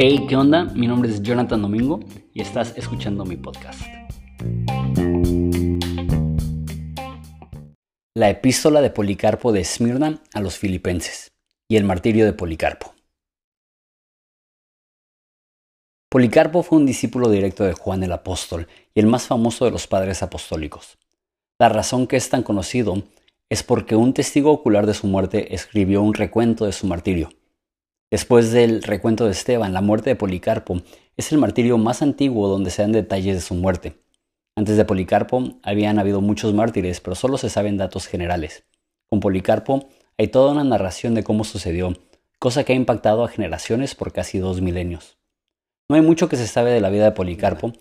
Hey, 0.00 0.26
¿qué 0.28 0.36
onda? 0.36 0.64
Mi 0.66 0.86
nombre 0.86 1.10
es 1.10 1.20
Jonathan 1.22 1.60
Domingo 1.60 1.98
y 2.32 2.40
estás 2.40 2.72
escuchando 2.76 3.24
mi 3.24 3.36
podcast. 3.36 3.80
La 8.14 8.30
epístola 8.30 8.80
de 8.80 8.90
Policarpo 8.90 9.50
de 9.50 9.62
Esmirna 9.62 10.22
a 10.34 10.40
los 10.40 10.56
filipenses 10.56 11.32
y 11.66 11.76
el 11.76 11.82
martirio 11.82 12.24
de 12.26 12.32
Policarpo. 12.32 12.94
Policarpo 16.08 16.62
fue 16.62 16.78
un 16.78 16.86
discípulo 16.86 17.28
directo 17.28 17.64
de 17.64 17.72
Juan 17.72 18.04
el 18.04 18.12
Apóstol 18.12 18.68
y 18.94 19.00
el 19.00 19.06
más 19.06 19.26
famoso 19.26 19.64
de 19.64 19.72
los 19.72 19.88
padres 19.88 20.22
apostólicos. 20.22 20.96
La 21.58 21.68
razón 21.68 22.06
que 22.06 22.16
es 22.16 22.30
tan 22.30 22.44
conocido 22.44 23.02
es 23.50 23.62
porque 23.62 23.96
un 23.96 24.12
testigo 24.12 24.52
ocular 24.52 24.86
de 24.86 24.94
su 24.94 25.06
muerte 25.06 25.54
escribió 25.54 26.02
un 26.02 26.14
recuento 26.14 26.66
de 26.66 26.72
su 26.72 26.86
martirio. 26.86 27.30
Después 28.10 28.52
del 28.52 28.82
recuento 28.82 29.24
de 29.24 29.32
Esteban, 29.32 29.72
la 29.72 29.80
muerte 29.80 30.10
de 30.10 30.16
Policarpo 30.16 30.80
es 31.16 31.32
el 31.32 31.38
martirio 31.38 31.78
más 31.78 32.02
antiguo 32.02 32.48
donde 32.48 32.70
se 32.70 32.82
dan 32.82 32.92
detalles 32.92 33.34
de 33.34 33.40
su 33.40 33.54
muerte. 33.54 34.02
Antes 34.56 34.76
de 34.76 34.84
Policarpo 34.84 35.56
habían 35.62 35.98
habido 35.98 36.20
muchos 36.20 36.54
mártires, 36.54 37.00
pero 37.00 37.14
solo 37.14 37.38
se 37.38 37.50
saben 37.50 37.76
datos 37.76 38.06
generales. 38.06 38.64
Con 39.08 39.20
Policarpo 39.20 39.88
hay 40.16 40.28
toda 40.28 40.52
una 40.52 40.64
narración 40.64 41.14
de 41.14 41.22
cómo 41.22 41.44
sucedió, 41.44 41.94
cosa 42.38 42.64
que 42.64 42.72
ha 42.72 42.76
impactado 42.76 43.24
a 43.24 43.28
generaciones 43.28 43.94
por 43.94 44.12
casi 44.12 44.38
dos 44.38 44.60
milenios. 44.60 45.18
No 45.88 45.96
hay 45.96 46.02
mucho 46.02 46.28
que 46.28 46.36
se 46.36 46.46
sabe 46.46 46.70
de 46.70 46.80
la 46.80 46.90
vida 46.90 47.04
de 47.04 47.12
Policarpo, 47.12 47.72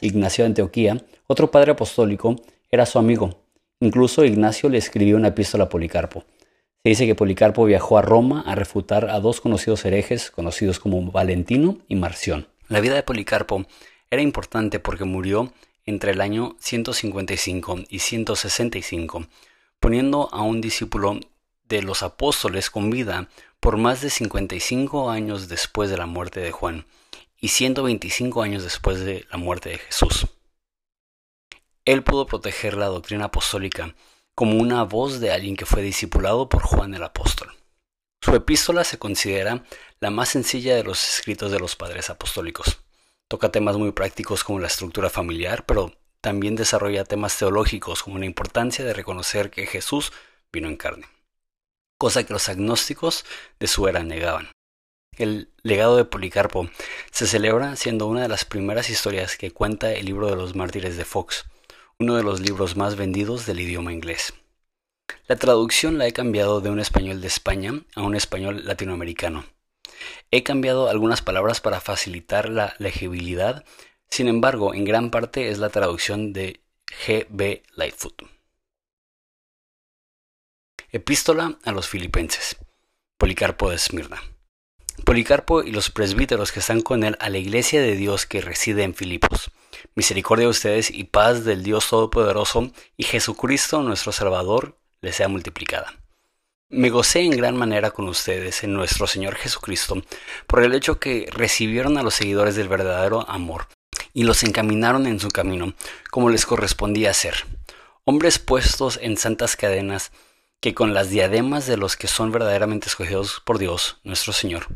Ignacio 0.00 0.44
de 0.44 0.48
Antioquía, 0.48 1.04
otro 1.26 1.50
padre 1.50 1.72
apostólico, 1.72 2.36
era 2.70 2.86
su 2.86 2.98
amigo. 2.98 3.45
Incluso 3.80 4.24
Ignacio 4.24 4.68
le 4.68 4.78
escribió 4.78 5.16
una 5.16 5.28
epístola 5.28 5.64
a 5.64 5.68
Policarpo. 5.68 6.24
Se 6.82 6.90
dice 6.90 7.06
que 7.06 7.14
Policarpo 7.14 7.64
viajó 7.64 7.98
a 7.98 8.02
Roma 8.02 8.42
a 8.46 8.54
refutar 8.54 9.10
a 9.10 9.20
dos 9.20 9.40
conocidos 9.40 9.84
herejes 9.84 10.30
conocidos 10.30 10.78
como 10.78 11.10
Valentino 11.10 11.78
y 11.88 11.96
Marción. 11.96 12.48
La 12.68 12.80
vida 12.80 12.94
de 12.94 13.02
Policarpo 13.02 13.66
era 14.10 14.22
importante 14.22 14.78
porque 14.78 15.04
murió 15.04 15.52
entre 15.84 16.12
el 16.12 16.20
año 16.20 16.56
155 16.60 17.84
y 17.88 17.98
165, 17.98 19.26
poniendo 19.78 20.28
a 20.32 20.42
un 20.42 20.60
discípulo 20.60 21.20
de 21.68 21.82
los 21.82 22.02
apóstoles 22.02 22.70
con 22.70 22.90
vida 22.90 23.28
por 23.60 23.76
más 23.76 24.00
de 24.00 24.10
55 24.10 25.10
años 25.10 25.48
después 25.48 25.90
de 25.90 25.96
la 25.96 26.06
muerte 26.06 26.40
de 26.40 26.52
Juan 26.52 26.86
y 27.38 27.48
125 27.48 28.42
años 28.42 28.64
después 28.64 29.00
de 29.00 29.26
la 29.30 29.38
muerte 29.38 29.70
de 29.70 29.78
Jesús. 29.78 30.26
Él 31.86 32.02
pudo 32.02 32.26
proteger 32.26 32.76
la 32.76 32.86
doctrina 32.86 33.26
apostólica 33.26 33.94
como 34.34 34.58
una 34.58 34.82
voz 34.82 35.20
de 35.20 35.30
alguien 35.30 35.56
que 35.56 35.66
fue 35.66 35.82
discipulado 35.82 36.48
por 36.48 36.62
Juan 36.62 36.94
el 36.94 37.02
Apóstol. 37.04 37.54
Su 38.20 38.34
epístola 38.34 38.82
se 38.82 38.98
considera 38.98 39.64
la 40.00 40.10
más 40.10 40.30
sencilla 40.30 40.74
de 40.74 40.82
los 40.82 41.08
escritos 41.08 41.52
de 41.52 41.60
los 41.60 41.76
padres 41.76 42.10
apostólicos. 42.10 42.78
Toca 43.28 43.52
temas 43.52 43.76
muy 43.76 43.92
prácticos 43.92 44.42
como 44.42 44.58
la 44.58 44.66
estructura 44.66 45.10
familiar, 45.10 45.64
pero 45.64 45.94
también 46.20 46.56
desarrolla 46.56 47.04
temas 47.04 47.38
teológicos 47.38 48.02
como 48.02 48.18
la 48.18 48.26
importancia 48.26 48.84
de 48.84 48.92
reconocer 48.92 49.50
que 49.50 49.66
Jesús 49.66 50.12
vino 50.52 50.66
en 50.66 50.76
carne, 50.76 51.06
cosa 51.98 52.24
que 52.24 52.32
los 52.32 52.48
agnósticos 52.48 53.24
de 53.60 53.68
su 53.68 53.86
era 53.86 54.02
negaban. 54.02 54.50
El 55.16 55.52
legado 55.62 55.96
de 55.96 56.04
Policarpo 56.04 56.68
se 57.12 57.28
celebra 57.28 57.76
siendo 57.76 58.06
una 58.06 58.22
de 58.22 58.28
las 58.28 58.44
primeras 58.44 58.90
historias 58.90 59.36
que 59.36 59.52
cuenta 59.52 59.92
el 59.92 60.06
libro 60.06 60.28
de 60.28 60.36
los 60.36 60.56
mártires 60.56 60.96
de 60.96 61.04
Fox, 61.04 61.46
uno 61.98 62.16
de 62.16 62.22
los 62.22 62.40
libros 62.40 62.76
más 62.76 62.96
vendidos 62.96 63.46
del 63.46 63.60
idioma 63.60 63.92
inglés. 63.92 64.34
La 65.28 65.36
traducción 65.36 65.98
la 65.98 66.06
he 66.06 66.12
cambiado 66.12 66.60
de 66.60 66.68
un 66.68 66.78
español 66.78 67.20
de 67.20 67.28
España 67.28 67.82
a 67.94 68.02
un 68.02 68.14
español 68.14 68.66
latinoamericano. 68.66 69.44
He 70.30 70.42
cambiado 70.42 70.90
algunas 70.90 71.22
palabras 71.22 71.60
para 71.60 71.80
facilitar 71.80 72.50
la 72.50 72.74
legibilidad, 72.78 73.64
sin 74.10 74.28
embargo, 74.28 74.74
en 74.74 74.84
gran 74.84 75.10
parte 75.10 75.48
es 75.48 75.58
la 75.58 75.70
traducción 75.70 76.32
de 76.32 76.60
G. 76.86 77.26
B. 77.30 77.62
Lightfoot. 77.74 78.22
Epístola 80.90 81.58
a 81.64 81.72
los 81.72 81.88
Filipenses. 81.88 82.56
Policarpo 83.16 83.70
de 83.70 83.76
Esmirna. 83.76 84.22
Policarpo 85.04 85.62
y 85.62 85.72
los 85.72 85.90
presbíteros 85.90 86.52
que 86.52 86.60
están 86.60 86.82
con 86.82 87.04
él 87.04 87.16
a 87.20 87.30
la 87.30 87.38
iglesia 87.38 87.80
de 87.80 87.96
Dios 87.96 88.26
que 88.26 88.40
reside 88.40 88.82
en 88.82 88.94
Filipos 88.94 89.50
Misericordia 89.94 90.44
de 90.44 90.50
ustedes 90.50 90.90
y 90.90 91.04
paz 91.04 91.44
del 91.44 91.62
Dios 91.62 91.88
Todopoderoso 91.88 92.70
y 92.96 93.04
Jesucristo 93.04 93.82
nuestro 93.82 94.12
Salvador 94.12 94.78
les 95.00 95.16
sea 95.16 95.28
multiplicada. 95.28 95.94
Me 96.68 96.90
gocé 96.90 97.20
en 97.20 97.30
gran 97.30 97.56
manera 97.56 97.92
con 97.92 98.08
ustedes 98.08 98.64
en 98.64 98.74
nuestro 98.74 99.06
Señor 99.06 99.36
Jesucristo 99.36 100.02
por 100.48 100.64
el 100.64 100.74
hecho 100.74 100.98
que 100.98 101.28
recibieron 101.30 101.96
a 101.96 102.02
los 102.02 102.14
seguidores 102.14 102.56
del 102.56 102.68
verdadero 102.68 103.28
amor 103.30 103.68
y 104.12 104.24
los 104.24 104.42
encaminaron 104.42 105.06
en 105.06 105.20
su 105.20 105.28
camino, 105.28 105.74
como 106.10 106.30
les 106.30 106.46
correspondía 106.46 107.10
hacer. 107.10 107.46
Hombres 108.04 108.38
puestos 108.38 108.98
en 109.02 109.16
santas 109.16 109.56
cadenas, 109.56 110.10
que 110.60 110.74
con 110.74 110.94
las 110.94 111.10
diademas 111.10 111.66
de 111.66 111.76
los 111.76 111.96
que 111.96 112.08
son 112.08 112.32
verdaderamente 112.32 112.88
escogidos 112.88 113.42
por 113.44 113.58
Dios, 113.58 113.98
nuestro 114.04 114.32
Señor, 114.32 114.66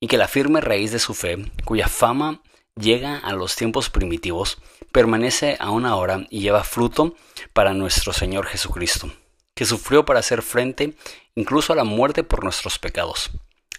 y 0.00 0.08
que 0.08 0.18
la 0.18 0.28
firme 0.28 0.60
raíz 0.60 0.90
de 0.92 0.98
su 0.98 1.14
fe, 1.14 1.50
cuya 1.64 1.88
fama 1.88 2.42
llega 2.76 3.18
a 3.18 3.32
los 3.34 3.56
tiempos 3.56 3.90
primitivos, 3.90 4.58
permanece 4.92 5.56
aún 5.60 5.86
ahora 5.86 6.26
y 6.30 6.40
lleva 6.40 6.64
fruto 6.64 7.14
para 7.52 7.74
nuestro 7.74 8.12
Señor 8.12 8.46
Jesucristo, 8.46 9.12
que 9.54 9.64
sufrió 9.64 10.04
para 10.04 10.20
hacer 10.20 10.42
frente 10.42 10.94
incluso 11.34 11.72
a 11.72 11.76
la 11.76 11.84
muerte 11.84 12.24
por 12.24 12.44
nuestros 12.44 12.78
pecados, 12.78 13.30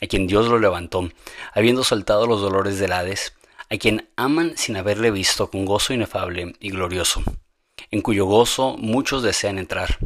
a 0.01 0.07
quien 0.07 0.27
Dios 0.27 0.47
lo 0.47 0.59
levantó, 0.59 1.09
habiendo 1.53 1.83
soltado 1.83 2.27
los 2.27 2.41
dolores 2.41 2.79
del 2.79 2.93
Hades, 2.93 3.33
a 3.69 3.77
quien 3.77 4.09
aman 4.15 4.53
sin 4.57 4.77
haberle 4.77 5.11
visto 5.11 5.49
con 5.49 5.65
gozo 5.65 5.93
inefable 5.93 6.55
y 6.59 6.69
glorioso, 6.69 7.23
en 7.91 8.01
cuyo 8.01 8.25
gozo 8.25 8.75
muchos 8.77 9.23
desean 9.23 9.57
entrar, 9.57 9.97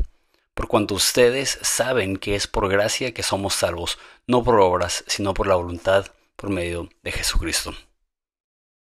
por 0.53 0.67
cuanto 0.67 0.95
ustedes 0.95 1.59
saben 1.61 2.17
que 2.17 2.35
es 2.35 2.47
por 2.47 2.67
gracia 2.67 3.13
que 3.13 3.23
somos 3.23 3.53
salvos, 3.53 3.99
no 4.25 4.43
por 4.43 4.59
obras, 4.59 5.03
sino 5.07 5.33
por 5.33 5.47
la 5.47 5.55
voluntad 5.55 6.07
por 6.35 6.49
medio 6.49 6.89
de 7.03 7.11
Jesucristo. 7.11 7.73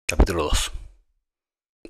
Capítulo 0.09 0.45
2. 0.45 0.71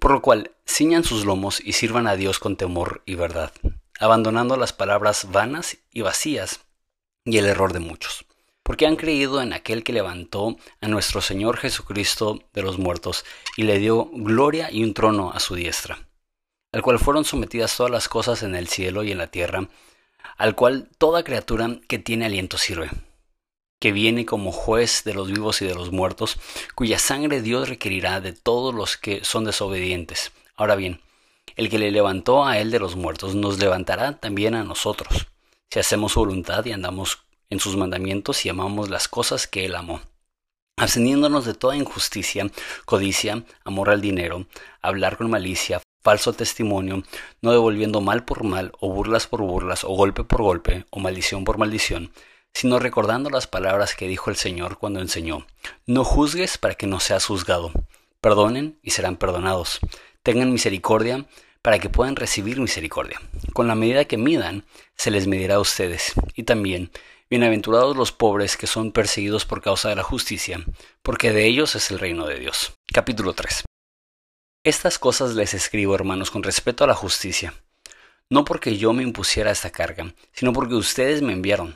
Por 0.02 0.12
lo 0.12 0.22
cual, 0.22 0.52
ciñan 0.68 1.06
sus 1.06 1.24
lomos 1.24 1.62
y 1.63 1.72
sirvan 1.72 2.06
a 2.06 2.18
Dios 2.18 2.38
con 2.38 2.57
temor 2.57 3.02
y 3.06 3.16
verdad, 3.16 3.53
abandonando 3.97 4.57
las 4.57 4.74
palabras 4.74 5.31
vanas 5.31 5.78
y 5.94 6.02
vacías 6.02 6.59
y 7.24 7.38
el 7.38 7.46
error 7.46 7.72
de 7.72 7.80
muchos, 7.80 8.25
porque 8.62 8.85
han 8.85 8.97
creído 8.97 9.41
en 9.41 9.53
aquel 9.53 9.85
que 9.85 9.94
levantó 9.94 10.57
a 10.81 10.90
nuestro 10.90 11.22
Señor 11.22 11.56
Jesucristo 11.56 12.44
de 12.52 12.62
los 12.62 12.78
muertos 12.78 13.24
y 13.56 13.63
le 13.63 13.80
dio 13.80 14.09
gloria 14.12 14.69
y 14.69 14.84
un 14.84 14.94
trono 14.94 15.31
a 15.31 15.40
su 15.40 15.56
diestra, 15.56 16.09
al 16.74 16.81
cual 16.81 17.00
fueron 17.00 17.24
sometidas 17.24 17.78
todas 17.78 17.90
las 17.90 18.09
cosas 18.09 18.44
en 18.44 18.53
el 18.53 18.68
cielo 18.68 19.06
y 19.06 19.13
en 19.13 19.18
la 19.18 19.28
tierra, 19.28 19.69
al 20.36 20.56
cual 20.56 20.90
toda 20.97 21.24
criatura 21.24 21.78
que 21.88 22.00
tiene 22.00 22.25
aliento 22.25 22.57
sirve 22.57 22.90
que 23.80 23.92
viene 23.92 24.26
como 24.26 24.52
juez 24.52 25.04
de 25.06 25.14
los 25.14 25.30
vivos 25.32 25.62
y 25.62 25.66
de 25.66 25.74
los 25.74 25.92
muertos, 25.92 26.38
cuya 26.76 27.00
sangre 27.00 27.42
Dios 27.42 27.70
requerirá 27.70 28.20
de 28.22 28.34
todos 28.34 28.76
los 28.76 28.98
que 28.98 29.24
son 29.24 29.46
desobedientes. 29.46 30.32
Ahora 30.56 30.76
bien, 30.76 31.02
el 31.56 31.70
que 31.70 31.80
le 31.80 31.92
levantó 31.92 32.46
a 32.46 32.60
él 32.60 32.72
de 32.72 32.80
los 32.80 32.96
muertos 32.96 33.36
nos 33.36 33.60
levantará 33.60 34.20
también 34.20 34.56
a 34.56 34.64
nosotros, 34.64 35.28
si 35.70 35.80
hacemos 35.80 36.14
su 36.14 36.20
voluntad 36.20 36.66
y 36.66 36.74
andamos 36.74 37.20
en 37.50 37.60
sus 37.60 37.76
mandamientos 37.78 38.46
y 38.46 38.50
amamos 38.50 38.90
las 38.90 39.08
cosas 39.08 39.48
que 39.48 39.66
él 39.66 39.76
amó. 39.76 40.02
Absteniéndonos 40.78 41.46
de 41.46 41.54
toda 41.54 41.76
injusticia, 41.76 42.50
codicia, 42.86 43.44
amor 43.66 43.90
al 43.90 44.00
dinero, 44.00 44.46
hablar 44.82 45.18
con 45.18 45.30
malicia, 45.30 45.82
falso 46.02 46.32
testimonio, 46.32 47.04
no 47.42 47.52
devolviendo 47.52 48.00
mal 48.00 48.24
por 48.24 48.44
mal, 48.44 48.72
o 48.80 48.90
burlas 48.90 49.28
por 49.28 49.42
burlas, 49.42 49.84
o 49.84 49.90
golpe 49.90 50.24
por 50.24 50.42
golpe, 50.42 50.86
o 50.90 51.00
maldición 51.00 51.44
por 51.44 51.58
maldición, 51.58 52.12
sino 52.54 52.80
recordando 52.80 53.30
las 53.30 53.48
palabras 53.48 53.96
que 53.96 54.07
dijo 54.07 54.30
el 54.30 54.36
Señor 54.36 54.78
cuando 54.78 55.00
enseñó, 55.00 55.46
no 55.86 56.04
juzgues 56.04 56.57
para 56.57 56.75
que 56.75 56.88
no 56.88 57.00
seas 57.00 57.25
juzgado, 57.25 57.72
perdonen 58.22 58.80
y 58.81 58.92
serán 58.92 59.16
perdonados, 59.16 59.80
tengan 60.24 60.51
misericordia 60.51 61.25
para 61.62 61.80
que 61.80 61.90
puedan 61.90 62.16
recibir 62.16 62.60
misericordia. 62.60 63.19
Con 63.54 63.68
la 63.68 63.75
medida 63.75 64.06
que 64.06 64.18
midan, 64.18 64.66
se 64.96 65.12
les 65.12 65.28
medirá 65.28 65.56
a 65.56 65.60
ustedes, 65.60 66.13
y 66.34 66.44
también, 66.44 66.92
bienaventurados 67.30 67.96
los 67.96 68.12
pobres 68.12 68.57
que 68.57 68.68
son 68.68 68.92
perseguidos 68.92 69.46
por 69.46 69.62
causa 69.62 69.90
de 69.90 69.96
la 69.96 70.04
justicia, 70.04 70.63
porque 71.01 71.31
de 71.31 71.46
ellos 71.46 71.75
es 71.75 71.92
el 71.92 72.00
reino 72.00 72.25
de 72.25 72.40
Dios. 72.40 72.74
Capítulo 72.92 73.34
3. 73.34 73.63
Estas 74.63 75.00
cosas 75.00 75.36
les 75.36 75.54
escribo, 75.54 75.96
hermanos, 75.96 76.31
con 76.31 76.44
respeto 76.44 76.84
a 76.84 76.88
la 76.88 76.96
justicia, 76.96 77.54
no 78.30 78.46
porque 78.46 78.78
yo 78.78 78.94
me 78.94 79.04
impusiera 79.04 79.51
esta 79.51 79.72
carga, 79.72 80.13
sino 80.34 80.54
porque 80.54 80.75
ustedes 80.75 81.22
me 81.22 81.34
enviaron 81.34 81.75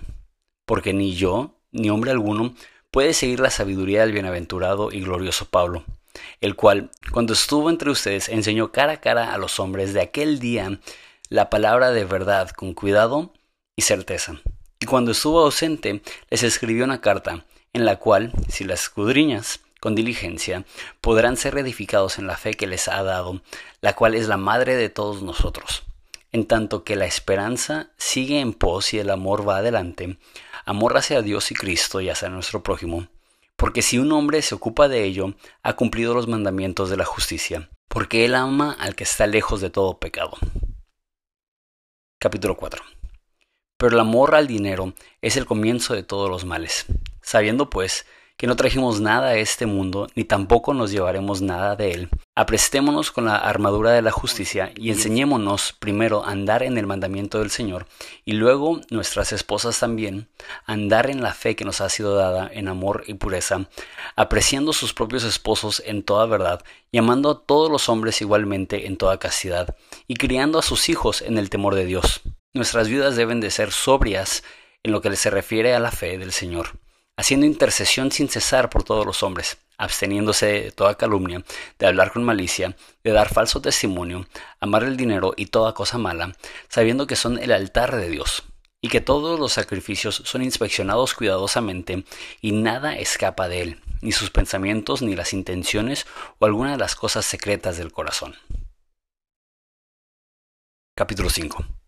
porque 0.66 0.94
ni 0.94 1.16
yo, 1.16 1.56
ni 1.72 1.90
hombre 1.90 2.12
alguno, 2.12 2.54
puede 2.92 3.14
seguir 3.14 3.40
la 3.40 3.50
sabiduría 3.50 4.02
del 4.02 4.12
bienaventurado 4.12 4.92
y 4.92 5.02
glorioso 5.02 5.46
Pablo, 5.46 5.84
el 6.42 6.56
cual, 6.56 6.92
cuando 7.12 7.34
estuvo 7.34 7.70
entre 7.70 7.90
ustedes, 7.90 8.30
enseñó 8.30 8.72
cara 8.72 8.94
a 8.94 9.02
cara 9.02 9.34
a 9.34 9.38
los 9.38 9.60
hombres 9.60 9.94
de 9.94 10.02
aquel 10.02 10.40
día 10.40 10.80
la 11.30 11.50
palabra 11.50 11.92
de 11.92 12.06
verdad 12.06 12.52
con 12.52 12.74
cuidado 12.74 13.34
y 13.76 13.82
certeza, 13.82 14.40
Y 14.80 14.86
cuando 14.86 15.12
estuvo 15.12 15.40
ausente, 15.40 16.04
les 16.30 16.44
escribió 16.44 16.84
una 16.84 17.02
carta, 17.02 17.46
en 17.74 17.86
la 17.86 17.96
cual, 17.98 18.32
si 18.50 18.64
las 18.66 18.84
escudriñas 18.84 19.62
con 19.80 19.96
diligencia, 19.96 20.64
podrán 21.02 21.38
ser 21.38 21.58
edificados 21.58 22.20
en 22.20 22.28
la 22.28 22.38
fe 22.38 22.54
que 22.54 22.68
les 22.68 22.88
ha 22.88 23.02
dado, 23.02 23.42
la 23.82 23.94
cual 23.96 24.14
es 24.14 24.28
la 24.28 24.38
madre 24.38 24.76
de 24.76 24.90
todos 24.90 25.24
nosotros. 25.24 25.84
En 26.32 26.46
tanto 26.46 26.84
que 26.84 26.96
la 26.96 27.06
esperanza 27.06 27.90
sigue 27.98 28.40
en 28.40 28.54
pos 28.54 28.94
y 28.94 29.00
el 29.00 29.10
amor 29.10 29.48
va 29.48 29.58
adelante, 29.58 30.18
amor 30.66 30.98
hacia 30.98 31.22
Dios 31.22 31.52
y 31.52 31.56
Cristo 31.56 32.02
y 32.02 32.10
hacia 32.10 32.30
nuestro 32.30 32.64
prójimo. 32.64 33.08
Porque 33.56 33.82
si 33.82 33.98
un 33.98 34.12
hombre 34.12 34.42
se 34.42 34.56
ocupa 34.56 34.88
de 34.88 35.04
ello, 35.04 35.36
ha 35.62 35.76
cumplido 35.76 36.14
los 36.14 36.28
mandamientos 36.28 36.90
de 36.90 36.98
la 36.98 37.06
justicia, 37.06 37.70
porque 37.88 38.26
él 38.26 38.36
ama 38.36 38.76
al 38.80 38.96
que 38.96 39.04
está 39.04 39.28
lejos 39.28 39.62
de 39.62 39.70
todo 39.70 40.00
pecado. 40.00 40.38
Capítulo 42.20 42.56
4 42.56 42.84
Pero 43.78 43.94
el 43.94 44.00
amor 44.00 44.36
al 44.36 44.48
dinero 44.48 44.94
es 45.22 45.38
el 45.38 45.46
comienzo 45.46 45.94
de 45.94 46.04
todos 46.04 46.30
los 46.30 46.46
males, 46.46 46.86
sabiendo 47.22 47.70
pues 47.70 48.06
que 48.44 48.48
no 48.48 48.58
trajimos 48.58 49.00
nada 49.00 49.30
a 49.30 49.36
este 49.38 49.66
mundo, 49.66 50.10
ni 50.16 50.26
tampoco 50.26 50.74
nos 50.74 50.92
llevaremos 50.92 51.42
nada 51.42 51.78
de 51.78 51.92
él. 51.92 52.10
Aprestémonos 52.36 53.10
con 53.10 53.24
la 53.24 53.38
armadura 53.38 53.92
de 53.92 54.02
la 54.02 54.12
justicia 54.12 54.74
y 54.76 54.90
enseñémonos 54.90 55.72
primero 55.72 56.26
a 56.26 56.32
andar 56.32 56.62
en 56.62 56.78
el 56.78 56.86
mandamiento 56.86 57.40
del 57.40 57.52
Señor, 57.52 57.88
y 58.26 58.34
luego 58.34 58.82
nuestras 58.90 59.32
esposas 59.32 59.80
también, 59.80 60.28
andar 60.66 61.10
en 61.10 61.24
la 61.24 61.34
fe 61.34 61.56
que 61.56 61.64
nos 61.64 61.80
ha 61.80 61.88
sido 61.88 62.18
dada 62.18 62.50
en 62.52 62.68
amor 62.68 63.06
y 63.08 63.14
pureza, 63.14 63.70
apreciando 64.18 64.74
sus 64.74 64.94
propios 64.94 65.24
esposos 65.24 65.82
en 65.86 66.04
toda 66.04 66.26
verdad, 66.26 66.66
y 66.92 66.98
amando 66.98 67.30
a 67.30 67.46
todos 67.46 67.72
los 67.72 67.88
hombres 67.88 68.20
igualmente 68.20 68.88
en 68.88 68.98
toda 68.98 69.20
castidad, 69.20 69.78
y 70.06 70.16
criando 70.16 70.60
a 70.60 70.64
sus 70.64 70.90
hijos 70.90 71.22
en 71.22 71.38
el 71.38 71.50
temor 71.50 71.76
de 71.76 71.86
Dios. 71.86 72.20
Nuestras 72.54 72.90
viudas 72.90 73.16
deben 73.16 73.40
de 73.40 73.52
ser 73.52 73.72
sobrias 73.72 74.44
en 74.84 74.92
lo 74.92 75.00
que 75.00 75.16
se 75.16 75.30
refiere 75.30 75.74
a 75.74 75.80
la 75.80 75.92
fe 75.92 76.18
del 76.18 76.34
Señor 76.34 76.83
haciendo 77.18 77.46
intercesión 77.46 78.12
sin 78.12 78.30
cesar 78.30 78.70
por 78.70 78.84
todos 78.84 79.06
los 79.06 79.24
hombres, 79.24 79.58
absteniéndose 79.78 80.46
de 80.46 80.72
toda 80.72 80.96
calumnia, 80.96 81.44
de 81.80 81.88
hablar 81.88 82.12
con 82.12 82.24
malicia, 82.24 82.76
de 83.04 83.12
dar 83.12 83.34
falso 83.34 83.62
testimonio, 83.62 84.28
amar 84.60 84.84
el 84.84 84.98
dinero 84.98 85.34
y 85.36 85.48
toda 85.48 85.74
cosa 85.74 85.98
mala, 85.98 86.36
sabiendo 86.70 87.08
que 87.08 87.16
son 87.16 87.38
el 87.38 87.52
altar 87.52 87.96
de 87.96 88.10
Dios, 88.10 88.44
y 88.82 88.90
que 88.90 89.02
todos 89.02 89.40
los 89.40 89.54
sacrificios 89.54 90.22
son 90.26 90.44
inspeccionados 90.44 91.14
cuidadosamente, 91.14 92.04
y 92.42 92.52
nada 92.52 92.98
escapa 92.98 93.48
de 93.48 93.62
él, 93.62 93.82
ni 94.02 94.12
sus 94.12 94.30
pensamientos, 94.30 95.02
ni 95.02 95.16
las 95.16 95.34
intenciones, 95.34 96.06
o 96.40 96.46
alguna 96.46 96.72
de 96.72 96.78
las 96.78 96.96
cosas 96.96 97.26
secretas 97.26 97.78
del 97.78 97.92
corazón. 97.92 98.36
Capítulo 100.96 101.30
5 101.30 101.83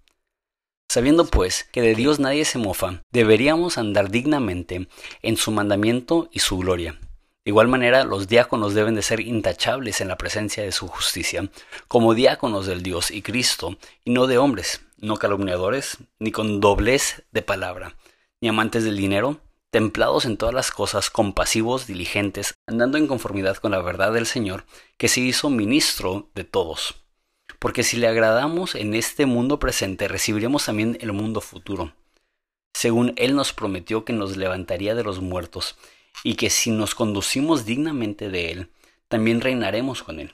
Sabiendo 0.88 1.26
pues 1.26 1.66
que 1.72 1.82
de 1.82 1.96
Dios 1.96 2.20
nadie 2.20 2.46
se 2.46 2.58
mofa, 2.58 3.02
deberíamos 3.12 3.78
andar 3.78 4.10
dignamente 4.10 4.88
en 5.22 5.36
su 5.36 5.52
mandamiento 5.52 6.30
y 6.32 6.40
su 6.40 6.58
gloria. 6.58 7.00
De 7.44 7.52
igual 7.52 7.68
manera, 7.68 8.06
los 8.06 8.28
diáconos 8.28 8.74
deben 8.74 8.96
de 8.96 9.02
ser 9.02 9.20
intachables 9.20 10.02
en 10.02 10.08
la 10.08 10.18
presencia 10.18 10.64
de 10.64 10.72
su 10.72 10.88
justicia, 10.88 11.50
como 11.88 12.14
diáconos 12.14 12.66
del 12.66 12.82
Dios 12.82 13.12
y 13.12 13.22
Cristo, 13.22 13.78
y 14.04 14.12
no 14.12 14.26
de 14.26 14.38
hombres, 14.38 14.82
no 14.98 15.18
calumniadores, 15.18 15.98
ni 16.18 16.32
con 16.32 16.60
doblez 16.60 17.24
de 17.32 17.42
palabra, 17.42 17.96
ni 18.42 18.48
amantes 18.48 18.84
del 18.84 18.98
dinero, 18.98 19.42
templados 19.70 20.26
en 20.26 20.38
todas 20.38 20.56
las 20.56 20.72
cosas, 20.72 21.10
compasivos, 21.10 21.86
diligentes, 21.86 22.56
andando 22.68 22.98
en 22.98 23.08
conformidad 23.08 23.58
con 23.58 23.72
la 23.72 23.82
verdad 23.82 24.14
del 24.14 24.26
Señor, 24.26 24.66
que 24.98 25.08
se 25.08 25.22
hizo 25.22 25.50
ministro 25.50 26.30
de 26.34 26.46
todos 26.46 27.05
porque 27.60 27.84
si 27.84 27.98
le 27.98 28.07
agradamos 28.07 28.75
en 28.75 28.94
este 28.94 29.25
mundo 29.25 29.60
presente, 29.60 30.07
recibiremos 30.07 30.66
también 30.66 30.98
el 31.02 31.13
mundo 31.13 31.42
futuro. 31.42 31.94
Según 32.74 33.13
Él 33.18 33.36
nos 33.36 33.54
prometió 33.54 34.06
que 34.06 34.13
nos 34.13 34.38
levantaría 34.38 34.96
de 34.96 35.04
los 35.04 35.22
muertos, 35.22 35.78
y 36.24 36.36
que 36.36 36.50
si 36.50 36.72
nos 36.72 36.96
conducimos 36.96 37.66
dignamente 37.66 38.30
de 38.30 38.52
Él, 38.52 38.72
también 39.07 39.42
reinaremos 39.42 40.04
con 40.04 40.19
Él, 40.19 40.34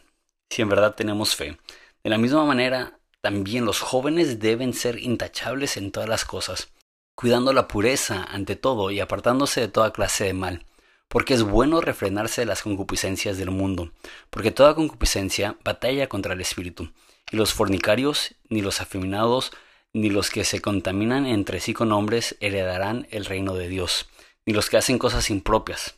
si 0.49 0.61
en 0.61 0.69
verdad 0.69 0.95
tenemos 0.95 1.35
fe. 1.35 1.57
De 2.03 2.09
la 2.09 2.17
misma 2.17 2.45
manera, 2.45 2.99
también 3.21 3.65
los 3.65 3.79
jóvenes 3.79 4.39
deben 4.39 4.73
ser 4.73 4.99
intachables 4.99 5.77
en 5.77 5.91
todas 5.91 6.09
las 6.09 6.25
cosas, 6.25 6.71
cuidando 7.15 7.53
la 7.53 7.67
pureza 7.67 8.23
ante 8.23 8.55
todo 8.55 8.89
y 8.91 8.99
apartándose 8.99 9.61
de 9.61 9.67
toda 9.67 9.93
clase 9.93 10.25
de 10.25 10.33
mal, 10.33 10.65
porque 11.07 11.33
es 11.33 11.43
bueno 11.43 11.81
refrenarse 11.81 12.41
de 12.41 12.47
las 12.47 12.63
concupiscencias 12.63 13.37
del 13.37 13.51
mundo, 13.51 13.91
porque 14.29 14.51
toda 14.51 14.75
concupiscencia 14.75 15.57
batalla 15.63 16.07
contra 16.07 16.33
el 16.33 16.41
espíritu, 16.41 16.91
y 17.29 17.37
los 17.37 17.53
fornicarios, 17.53 18.35
ni 18.49 18.61
los 18.61 18.81
afeminados, 18.81 19.51
ni 19.93 20.09
los 20.09 20.29
que 20.29 20.45
se 20.45 20.61
contaminan 20.61 21.25
entre 21.25 21.59
sí 21.59 21.73
con 21.73 21.91
hombres 21.91 22.37
heredarán 22.39 23.07
el 23.11 23.25
reino 23.25 23.55
de 23.55 23.67
Dios, 23.67 24.07
ni 24.45 24.53
los 24.53 24.69
que 24.69 24.77
hacen 24.77 24.97
cosas 24.97 25.29
impropias. 25.29 25.95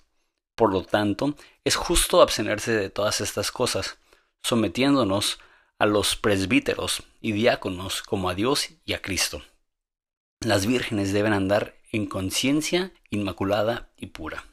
Por 0.56 0.72
lo 0.72 0.84
tanto, 0.84 1.36
es 1.64 1.76
justo 1.76 2.22
abstenerse 2.22 2.72
de 2.72 2.90
todas 2.90 3.22
estas 3.22 3.52
cosas, 3.52 3.98
sometiéndonos 4.44 5.40
a 5.80 5.86
los 5.86 6.16
presbíteros 6.16 7.04
y 7.22 7.32
diáconos 7.32 8.02
como 8.04 8.30
a 8.30 8.36
Dios 8.36 8.70
y 8.86 8.94
a 8.94 9.02
Cristo. 9.02 9.44
Las 10.40 10.66
vírgenes 10.66 11.14
deben 11.14 11.34
andar 11.34 11.76
en 11.92 12.06
conciencia 12.06 12.92
inmaculada 13.10 13.90
y 13.98 14.08
pura. 14.08 14.46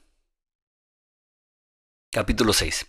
Capítulo 2.10 2.52
6 2.52 2.86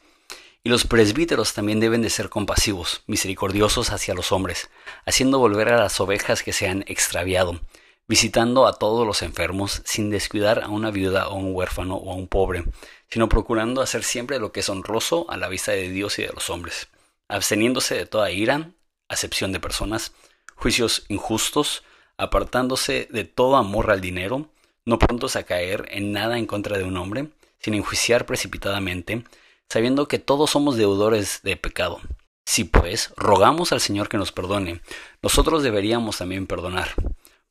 y 0.63 0.69
los 0.69 0.85
presbíteros 0.85 1.53
también 1.53 1.79
deben 1.79 2.01
de 2.01 2.09
ser 2.09 2.29
compasivos, 2.29 3.03
misericordiosos 3.07 3.91
hacia 3.91 4.13
los 4.13 4.31
hombres, 4.31 4.69
haciendo 5.05 5.39
volver 5.39 5.69
a 5.69 5.77
las 5.77 5.99
ovejas 5.99 6.43
que 6.43 6.53
se 6.53 6.67
han 6.67 6.83
extraviado, 6.87 7.59
visitando 8.07 8.67
a 8.67 8.73
todos 8.73 9.07
los 9.07 9.23
enfermos, 9.23 9.81
sin 9.85 10.09
descuidar 10.09 10.63
a 10.63 10.67
una 10.67 10.91
viuda 10.91 11.29
o 11.29 11.35
un 11.35 11.55
huérfano 11.55 11.95
o 11.95 12.11
a 12.11 12.15
un 12.15 12.27
pobre, 12.27 12.65
sino 13.09 13.27
procurando 13.27 13.81
hacer 13.81 14.03
siempre 14.03 14.39
lo 14.39 14.51
que 14.51 14.59
es 14.59 14.69
honroso 14.69 15.25
a 15.29 15.37
la 15.37 15.49
vista 15.49 15.71
de 15.71 15.89
Dios 15.89 16.19
y 16.19 16.23
de 16.23 16.33
los 16.33 16.49
hombres, 16.49 16.89
absteniéndose 17.27 17.95
de 17.95 18.05
toda 18.05 18.31
ira, 18.31 18.71
acepción 19.07 19.51
de 19.51 19.59
personas, 19.59 20.13
juicios 20.55 21.05
injustos, 21.07 21.83
apartándose 22.17 23.07
de 23.11 23.23
todo 23.23 23.55
amor 23.55 23.89
al 23.89 23.99
dinero, 23.99 24.49
no 24.85 24.99
prontos 24.99 25.35
a 25.35 25.43
caer 25.43 25.87
en 25.89 26.11
nada 26.11 26.37
en 26.37 26.45
contra 26.45 26.77
de 26.77 26.83
un 26.83 26.97
hombre, 26.97 27.29
sin 27.59 27.73
enjuiciar 27.73 28.25
precipitadamente, 28.25 29.23
sabiendo 29.71 30.09
que 30.09 30.19
todos 30.19 30.49
somos 30.49 30.75
deudores 30.75 31.39
de 31.43 31.55
pecado. 31.55 32.01
Si 32.45 32.65
pues 32.65 33.13
rogamos 33.15 33.71
al 33.71 33.79
Señor 33.79 34.09
que 34.09 34.17
nos 34.17 34.33
perdone, 34.33 34.81
nosotros 35.21 35.63
deberíamos 35.63 36.17
también 36.17 36.45
perdonar, 36.45 36.89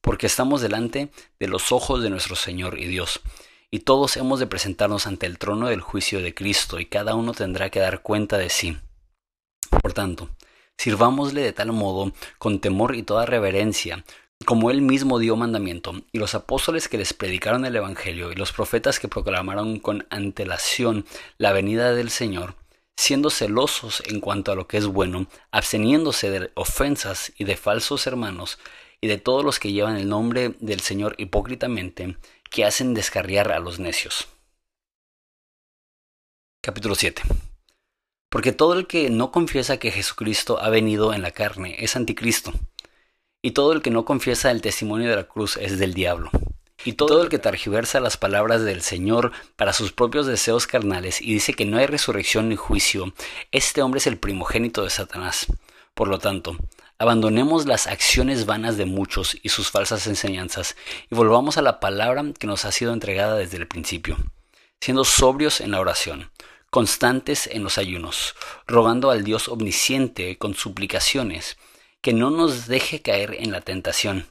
porque 0.02 0.26
estamos 0.26 0.60
delante 0.60 1.10
de 1.38 1.48
los 1.48 1.72
ojos 1.72 2.02
de 2.02 2.10
nuestro 2.10 2.36
Señor 2.36 2.78
y 2.78 2.88
Dios, 2.88 3.22
y 3.70 3.78
todos 3.78 4.18
hemos 4.18 4.38
de 4.38 4.46
presentarnos 4.46 5.06
ante 5.06 5.24
el 5.24 5.38
trono 5.38 5.68
del 5.68 5.80
juicio 5.80 6.20
de 6.20 6.34
Cristo, 6.34 6.78
y 6.78 6.84
cada 6.84 7.14
uno 7.14 7.32
tendrá 7.32 7.70
que 7.70 7.80
dar 7.80 8.02
cuenta 8.02 8.36
de 8.36 8.50
sí. 8.50 8.76
Por 9.80 9.94
tanto, 9.94 10.28
sirvámosle 10.76 11.40
de 11.40 11.54
tal 11.54 11.72
modo, 11.72 12.12
con 12.36 12.60
temor 12.60 12.96
y 12.96 13.02
toda 13.02 13.24
reverencia, 13.24 14.04
como 14.50 14.72
él 14.72 14.82
mismo 14.82 15.20
dio 15.20 15.36
mandamiento, 15.36 15.94
y 16.10 16.18
los 16.18 16.34
apóstoles 16.34 16.88
que 16.88 16.98
les 16.98 17.14
predicaron 17.14 17.64
el 17.64 17.76
Evangelio, 17.76 18.32
y 18.32 18.34
los 18.34 18.50
profetas 18.50 18.98
que 18.98 19.06
proclamaron 19.06 19.78
con 19.78 20.08
antelación 20.10 21.06
la 21.38 21.52
venida 21.52 21.94
del 21.94 22.10
Señor, 22.10 22.56
siendo 22.96 23.30
celosos 23.30 24.02
en 24.08 24.18
cuanto 24.18 24.50
a 24.50 24.56
lo 24.56 24.66
que 24.66 24.78
es 24.78 24.86
bueno, 24.86 25.28
absteniéndose 25.52 26.30
de 26.30 26.50
ofensas 26.56 27.32
y 27.38 27.44
de 27.44 27.56
falsos 27.56 28.08
hermanos, 28.08 28.58
y 29.00 29.06
de 29.06 29.18
todos 29.18 29.44
los 29.44 29.60
que 29.60 29.70
llevan 29.70 29.96
el 29.96 30.08
nombre 30.08 30.56
del 30.58 30.80
Señor 30.80 31.14
hipócritamente, 31.16 32.16
que 32.50 32.64
hacen 32.64 32.92
descarriar 32.92 33.52
a 33.52 33.60
los 33.60 33.78
necios. 33.78 34.26
Capítulo 36.60 36.96
7 36.96 37.22
Porque 38.28 38.50
todo 38.50 38.72
el 38.72 38.88
que 38.88 39.10
no 39.10 39.30
confiesa 39.30 39.76
que 39.76 39.92
Jesucristo 39.92 40.60
ha 40.60 40.70
venido 40.70 41.14
en 41.14 41.22
la 41.22 41.30
carne 41.30 41.76
es 41.78 41.94
anticristo 41.94 42.52
y 43.42 43.52
todo 43.52 43.72
el 43.72 43.82
que 43.82 43.90
no 43.90 44.04
confiesa 44.04 44.50
el 44.50 44.60
testimonio 44.60 45.08
de 45.10 45.16
la 45.16 45.24
cruz 45.24 45.56
es 45.56 45.78
del 45.78 45.94
diablo. 45.94 46.30
Y 46.84 46.94
todo 46.94 47.22
el 47.22 47.28
que 47.28 47.38
targiversa 47.38 48.00
las 48.00 48.16
palabras 48.16 48.62
del 48.62 48.80
Señor 48.80 49.32
para 49.56 49.74
sus 49.74 49.92
propios 49.92 50.26
deseos 50.26 50.66
carnales 50.66 51.20
y 51.20 51.34
dice 51.34 51.52
que 51.52 51.66
no 51.66 51.76
hay 51.76 51.86
resurrección 51.86 52.48
ni 52.48 52.56
juicio, 52.56 53.12
este 53.52 53.82
hombre 53.82 53.98
es 53.98 54.06
el 54.06 54.18
primogénito 54.18 54.82
de 54.82 54.90
Satanás. 54.90 55.46
Por 55.94 56.08
lo 56.08 56.18
tanto, 56.18 56.56
abandonemos 56.98 57.66
las 57.66 57.86
acciones 57.86 58.46
vanas 58.46 58.78
de 58.78 58.86
muchos 58.86 59.36
y 59.42 59.50
sus 59.50 59.70
falsas 59.70 60.06
enseñanzas 60.06 60.76
y 61.10 61.14
volvamos 61.14 61.58
a 61.58 61.62
la 61.62 61.80
palabra 61.80 62.24
que 62.38 62.46
nos 62.46 62.64
ha 62.64 62.72
sido 62.72 62.94
entregada 62.94 63.36
desde 63.36 63.58
el 63.58 63.68
principio, 63.68 64.16
siendo 64.80 65.04
sobrios 65.04 65.60
en 65.60 65.72
la 65.72 65.80
oración, 65.80 66.30
constantes 66.70 67.46
en 67.46 67.62
los 67.62 67.76
ayunos, 67.76 68.34
rogando 68.66 69.10
al 69.10 69.22
Dios 69.22 69.48
omnisciente 69.48 70.38
con 70.38 70.54
suplicaciones, 70.54 71.58
que 72.02 72.12
no 72.12 72.30
nos 72.30 72.66
deje 72.66 73.02
caer 73.02 73.36
en 73.38 73.52
la 73.52 73.60
tentación. 73.60 74.26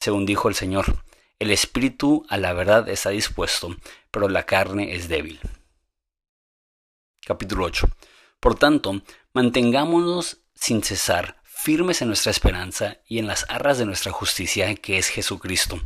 Según 0.00 0.26
dijo 0.26 0.48
el 0.48 0.54
Señor, 0.54 1.04
el 1.38 1.50
espíritu 1.50 2.24
a 2.28 2.36
la 2.36 2.52
verdad 2.52 2.88
está 2.88 3.10
dispuesto, 3.10 3.76
pero 4.10 4.28
la 4.28 4.44
carne 4.44 4.94
es 4.94 5.08
débil. 5.08 5.40
Capítulo 7.24 7.64
8. 7.64 7.88
Por 8.40 8.56
tanto, 8.56 9.02
mantengámonos 9.32 10.38
sin 10.54 10.82
cesar 10.82 11.40
firmes 11.44 12.02
en 12.02 12.08
nuestra 12.08 12.32
esperanza 12.32 12.98
y 13.06 13.20
en 13.20 13.28
las 13.28 13.46
arras 13.48 13.78
de 13.78 13.86
nuestra 13.86 14.10
justicia, 14.10 14.74
que 14.74 14.98
es 14.98 15.08
Jesucristo. 15.08 15.80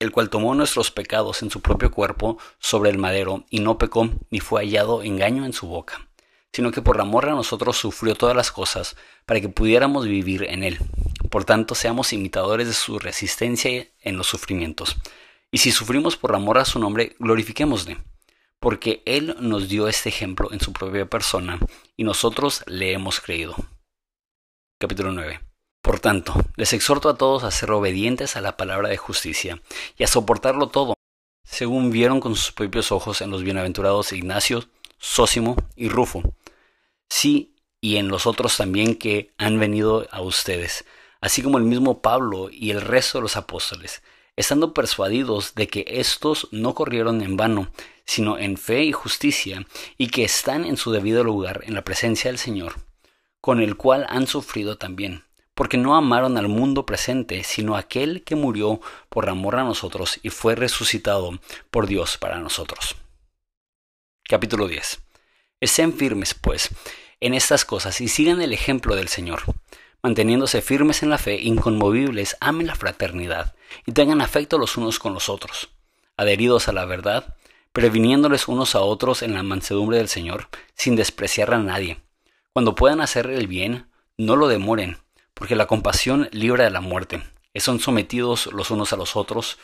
el 0.00 0.10
cual 0.10 0.30
tomó 0.30 0.52
nuestros 0.56 0.90
pecados 0.90 1.42
en 1.42 1.50
su 1.50 1.60
propio 1.60 1.92
cuerpo 1.92 2.36
sobre 2.58 2.90
el 2.90 2.98
madero, 2.98 3.44
y 3.50 3.60
no 3.60 3.78
pecó 3.78 4.10
ni 4.30 4.40
fue 4.40 4.62
hallado 4.62 5.04
engaño 5.04 5.46
en 5.46 5.52
su 5.52 5.68
boca, 5.68 6.08
sino 6.52 6.70
que 6.70 6.82
por 6.82 7.00
amor 7.00 7.28
a 7.28 7.32
nosotros 7.32 7.76
sufrió 7.76 8.14
todas 8.14 8.36
las 8.36 8.50
cosas, 8.50 8.96
para 9.26 9.40
que 9.40 9.48
pudiéramos 9.48 10.06
vivir 10.06 10.44
en 10.44 10.62
él. 10.62 10.78
Por 11.30 11.44
tanto, 11.44 11.74
seamos 11.74 12.12
imitadores 12.12 12.66
de 12.66 12.74
su 12.74 12.98
resistencia 12.98 13.88
en 14.02 14.16
los 14.18 14.26
sufrimientos. 14.26 14.96
Y 15.50 15.58
si 15.58 15.72
sufrimos 15.72 16.16
por 16.16 16.34
amor 16.34 16.58
a 16.58 16.64
su 16.64 16.78
nombre, 16.78 17.16
glorifiquémosle, 17.18 17.98
porque 18.60 19.02
Él 19.06 19.36
nos 19.40 19.68
dio 19.68 19.88
este 19.88 20.08
ejemplo 20.08 20.52
en 20.52 20.60
su 20.60 20.72
propia 20.72 21.06
persona, 21.06 21.58
y 21.96 22.04
nosotros 22.04 22.62
le 22.66 22.92
hemos 22.92 23.20
creído. 23.20 23.54
Capítulo 24.78 25.12
9. 25.12 25.40
Por 25.82 26.00
tanto, 26.00 26.34
les 26.56 26.72
exhorto 26.72 27.08
a 27.08 27.16
todos 27.16 27.44
a 27.44 27.50
ser 27.50 27.70
obedientes 27.70 28.36
a 28.36 28.40
la 28.40 28.56
palabra 28.56 28.88
de 28.88 28.96
justicia 28.96 29.60
y 29.96 30.04
a 30.04 30.06
soportarlo 30.06 30.68
todo, 30.68 30.94
según 31.44 31.90
vieron 31.90 32.20
con 32.20 32.36
sus 32.36 32.52
propios 32.52 32.92
ojos 32.92 33.20
en 33.20 33.30
los 33.30 33.42
bienaventurados 33.42 34.12
Ignacio, 34.12 34.64
Sósimo 34.98 35.56
y 35.76 35.88
Rufo. 35.88 36.22
Sí, 37.14 37.54
y 37.82 37.98
en 37.98 38.08
los 38.08 38.26
otros 38.26 38.56
también 38.56 38.94
que 38.94 39.34
han 39.36 39.60
venido 39.60 40.08
a 40.10 40.22
ustedes, 40.22 40.86
así 41.20 41.42
como 41.42 41.58
el 41.58 41.64
mismo 41.64 42.00
Pablo 42.00 42.48
y 42.50 42.70
el 42.70 42.80
resto 42.80 43.18
de 43.18 43.22
los 43.22 43.36
apóstoles, 43.36 44.02
estando 44.34 44.72
persuadidos 44.72 45.54
de 45.54 45.68
que 45.68 45.84
éstos 45.86 46.48
no 46.52 46.74
corrieron 46.74 47.20
en 47.20 47.36
vano, 47.36 47.70
sino 48.06 48.38
en 48.38 48.56
fe 48.56 48.84
y 48.84 48.92
justicia, 48.92 49.66
y 49.98 50.08
que 50.08 50.24
están 50.24 50.64
en 50.64 50.78
su 50.78 50.90
debido 50.90 51.22
lugar 51.22 51.60
en 51.64 51.74
la 51.74 51.84
presencia 51.84 52.30
del 52.30 52.38
Señor, 52.38 52.76
con 53.42 53.60
el 53.60 53.76
cual 53.76 54.06
han 54.08 54.26
sufrido 54.26 54.78
también 54.78 55.22
porque 55.54 55.76
no 55.76 55.94
amaron 55.94 56.38
al 56.38 56.48
mundo 56.48 56.86
presente, 56.86 57.44
sino 57.44 57.76
aquel 57.76 58.24
que 58.24 58.36
murió 58.36 58.80
por 59.10 59.28
amor 59.28 59.56
a 59.56 59.64
nosotros 59.64 60.18
y 60.22 60.30
fue 60.30 60.54
resucitado 60.54 61.38
por 61.70 61.86
Dios 61.86 62.16
para 62.16 62.38
nosotros. 62.38 62.96
Capítulo 64.24 64.66
10. 64.66 65.02
Estén 65.62 65.92
firmes, 65.92 66.34
pues, 66.34 66.70
en 67.22 67.34
estas 67.34 67.64
cosas 67.64 68.00
y 68.00 68.08
sigan 68.08 68.42
el 68.42 68.52
ejemplo 68.52 68.96
del 68.96 69.06
Señor, 69.06 69.42
manteniéndose 70.02 70.60
firmes 70.60 71.04
en 71.04 71.10
la 71.10 71.18
fe, 71.18 71.40
inconmovibles, 71.40 72.36
amen 72.40 72.66
la 72.66 72.74
fraternidad 72.74 73.54
y 73.86 73.92
tengan 73.92 74.20
afecto 74.20 74.58
los 74.58 74.76
unos 74.76 74.98
con 74.98 75.14
los 75.14 75.28
otros, 75.28 75.70
adheridos 76.16 76.66
a 76.66 76.72
la 76.72 76.84
verdad, 76.84 77.36
previniéndoles 77.72 78.48
unos 78.48 78.74
a 78.74 78.80
otros 78.80 79.22
en 79.22 79.34
la 79.34 79.44
mansedumbre 79.44 79.98
del 79.98 80.08
Señor, 80.08 80.48
sin 80.74 80.96
despreciar 80.96 81.54
a 81.54 81.58
nadie. 81.58 82.00
Cuando 82.52 82.74
puedan 82.74 83.00
hacer 83.00 83.28
el 83.28 83.46
bien, 83.46 83.86
no 84.18 84.34
lo 84.34 84.48
demoren, 84.48 84.98
porque 85.32 85.54
la 85.54 85.68
compasión 85.68 86.28
libra 86.32 86.64
de 86.64 86.70
la 86.70 86.80
muerte, 86.80 87.22
que 87.54 87.60
son 87.60 87.78
sometidos 87.78 88.46
los 88.46 88.72
unos 88.72 88.92
a 88.92 88.96
los 88.96 89.14
otros, 89.14 89.58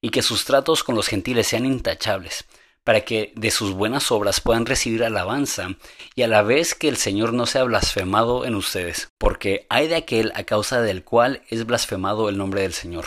y 0.00 0.10
que 0.10 0.20
sus 0.20 0.44
tratos 0.44 0.82
con 0.82 0.96
los 0.96 1.06
gentiles 1.06 1.46
sean 1.46 1.64
intachables, 1.64 2.44
para 2.84 3.00
que 3.00 3.32
de 3.34 3.50
sus 3.50 3.72
buenas 3.72 4.12
obras 4.12 4.40
puedan 4.40 4.66
recibir 4.66 5.02
alabanza, 5.02 5.76
y 6.14 6.22
a 6.22 6.28
la 6.28 6.42
vez 6.42 6.74
que 6.74 6.88
el 6.88 6.96
Señor 6.96 7.32
no 7.32 7.46
sea 7.46 7.64
blasfemado 7.64 8.44
en 8.44 8.54
ustedes, 8.54 9.10
porque 9.18 9.66
hay 9.70 9.88
de 9.88 9.96
aquel 9.96 10.32
a 10.34 10.44
causa 10.44 10.82
del 10.82 11.02
cual 11.02 11.42
es 11.48 11.66
blasfemado 11.66 12.28
el 12.28 12.36
nombre 12.36 12.62
del 12.62 12.74
Señor. 12.74 13.06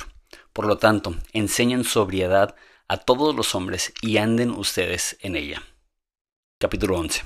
Por 0.51 0.65
lo 0.65 0.77
tanto, 0.77 1.15
enseñen 1.33 1.83
sobriedad 1.83 2.55
a 2.87 2.97
todos 2.97 3.35
los 3.35 3.53
hombres 3.53 3.93
y 4.01 4.17
anden 4.17 4.49
ustedes 4.49 5.17
en 5.21 5.35
ella. 5.35 5.61
Capítulo 6.59 6.97
11. 6.97 7.23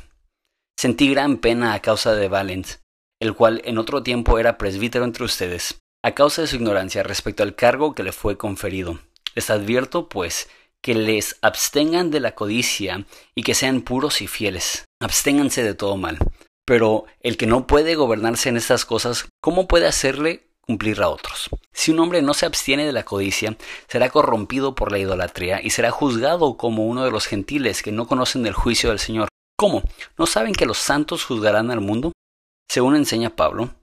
Sentí 0.77 1.10
gran 1.10 1.38
pena 1.38 1.74
a 1.74 1.81
causa 1.81 2.13
de 2.13 2.27
Valens, 2.27 2.81
el 3.22 3.34
cual 3.34 3.62
en 3.63 3.77
otro 3.77 4.03
tiempo 4.03 4.39
era 4.39 4.58
presbítero 4.58 5.05
entre 5.05 5.24
ustedes, 5.24 5.79
a 6.03 6.13
causa 6.13 6.41
de 6.41 6.48
su 6.48 6.58
ignorancia 6.58 7.03
respecto 7.03 7.43
al 7.43 7.55
cargo 7.55 7.96
que 7.96 8.03
le 8.03 8.12
fue 8.12 8.38
conferido. 8.38 9.00
Les 9.36 9.50
advierto, 9.50 10.10
pues, 10.10 10.50
que 10.81 10.95
les 10.95 11.38
abstengan 11.41 12.11
de 12.11 12.19
la 12.19 12.35
codicia 12.35 13.05
y 13.35 13.43
que 13.43 13.55
sean 13.55 13.81
puros 13.81 14.21
y 14.21 14.27
fieles. 14.27 14.85
Absténganse 15.00 15.63
de 15.63 15.73
todo 15.73 15.97
mal. 15.97 16.17
Pero 16.65 17.05
el 17.21 17.38
que 17.38 17.47
no 17.47 17.67
puede 17.67 17.95
gobernarse 17.95 18.50
en 18.50 18.57
estas 18.57 18.85
cosas, 18.85 19.27
¿cómo 19.41 19.67
puede 19.67 19.88
hacerle 19.88 20.47
cumplir 20.61 21.01
a 21.01 21.09
otros? 21.09 21.50
Si 21.73 21.91
un 21.91 22.00
hombre 22.00 22.21
no 22.21 22.33
se 22.33 22.45
abstiene 22.45 22.85
de 22.85 22.93
la 22.93 23.03
codicia, 23.03 23.57
será 23.88 24.09
corrompido 24.09 24.75
por 24.75 24.91
la 24.91 25.00
idolatría 25.00 25.61
y 25.61 25.71
será 25.71 25.91
juzgado 25.91 26.57
como 26.57 26.85
uno 26.88 27.03
de 27.03 27.11
los 27.11 27.25
gentiles 27.25 27.81
que 27.81 27.91
no 27.91 28.07
conocen 28.07 28.45
el 28.45 28.53
juicio 28.53 28.89
del 28.89 29.00
Señor. 29.00 29.27
¿Cómo? 29.57 29.83
¿No 30.17 30.25
saben 30.25 30.53
que 30.53 30.65
los 30.65 30.77
santos 30.77 31.25
juzgarán 31.25 31.71
al 31.71 31.81
mundo? 31.81 32.11
según 32.71 32.95
enseña 32.95 33.35
Pablo, 33.35 33.75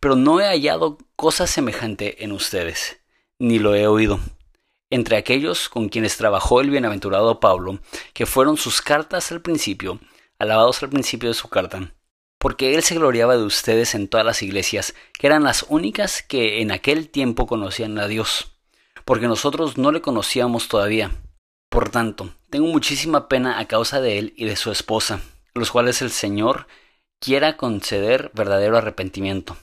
pero 0.00 0.14
no 0.14 0.38
he 0.38 0.44
hallado 0.44 0.98
cosa 1.16 1.46
semejante 1.46 2.24
en 2.24 2.32
ustedes, 2.32 3.00
ni 3.38 3.58
lo 3.58 3.74
he 3.74 3.86
oído. 3.86 4.20
Entre 4.90 5.16
aquellos 5.16 5.68
con 5.68 5.88
quienes 5.88 6.16
trabajó 6.16 6.60
el 6.60 6.70
bienaventurado 6.70 7.40
Pablo, 7.40 7.78
que 8.14 8.26
fueron 8.26 8.56
sus 8.56 8.80
cartas 8.80 9.30
al 9.30 9.42
principio, 9.42 10.00
alabados 10.38 10.82
al 10.82 10.88
principio 10.88 11.28
de 11.28 11.34
su 11.34 11.48
carta, 11.48 11.92
porque 12.38 12.74
él 12.74 12.82
se 12.82 12.94
gloriaba 12.94 13.36
de 13.36 13.42
ustedes 13.42 13.94
en 13.94 14.08
todas 14.08 14.24
las 14.24 14.42
iglesias, 14.42 14.94
que 15.18 15.26
eran 15.26 15.44
las 15.44 15.66
únicas 15.68 16.22
que 16.22 16.62
en 16.62 16.70
aquel 16.70 17.10
tiempo 17.10 17.46
conocían 17.46 17.98
a 17.98 18.06
Dios, 18.06 18.56
porque 19.04 19.28
nosotros 19.28 19.76
no 19.76 19.92
le 19.92 20.00
conocíamos 20.00 20.68
todavía. 20.68 21.10
Por 21.68 21.90
tanto, 21.90 22.34
tengo 22.48 22.66
muchísima 22.68 23.28
pena 23.28 23.58
a 23.58 23.66
causa 23.66 24.00
de 24.00 24.18
él 24.18 24.34
y 24.36 24.46
de 24.46 24.56
su 24.56 24.70
esposa, 24.70 25.20
los 25.52 25.70
cuales 25.70 26.00
el 26.00 26.10
Señor 26.10 26.66
quiera 27.20 27.56
conceder 27.56 28.30
verdadero 28.34 28.78
arrepentimiento. 28.78 29.56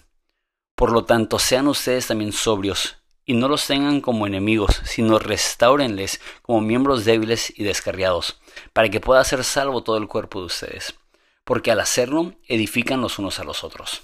Por 0.76 0.92
lo 0.92 1.06
tanto, 1.06 1.40
sean 1.40 1.68
ustedes 1.68 2.08
también 2.08 2.34
sobrios, 2.34 2.98
y 3.26 3.34
no 3.34 3.48
los 3.48 3.66
tengan 3.68 4.02
como 4.02 4.28
enemigos, 4.28 4.82
sino 4.86 5.20
restáurenles 5.20 6.22
como 6.42 6.62
miembros 6.62 7.06
débiles 7.06 7.52
y 7.58 7.64
descarriados, 7.64 8.40
para 8.74 8.90
que 8.90 9.00
pueda 9.00 9.24
ser 9.24 9.44
salvo 9.44 9.84
todo 9.84 9.98
el 9.98 10.08
cuerpo 10.08 10.40
de 10.40 10.46
ustedes, 10.46 10.96
porque 11.44 11.72
al 11.72 11.80
hacerlo 11.80 12.34
edifican 12.48 13.02
los 13.02 13.20
unos 13.20 13.40
a 13.40 13.44
los 13.44 13.64
otros. 13.64 14.04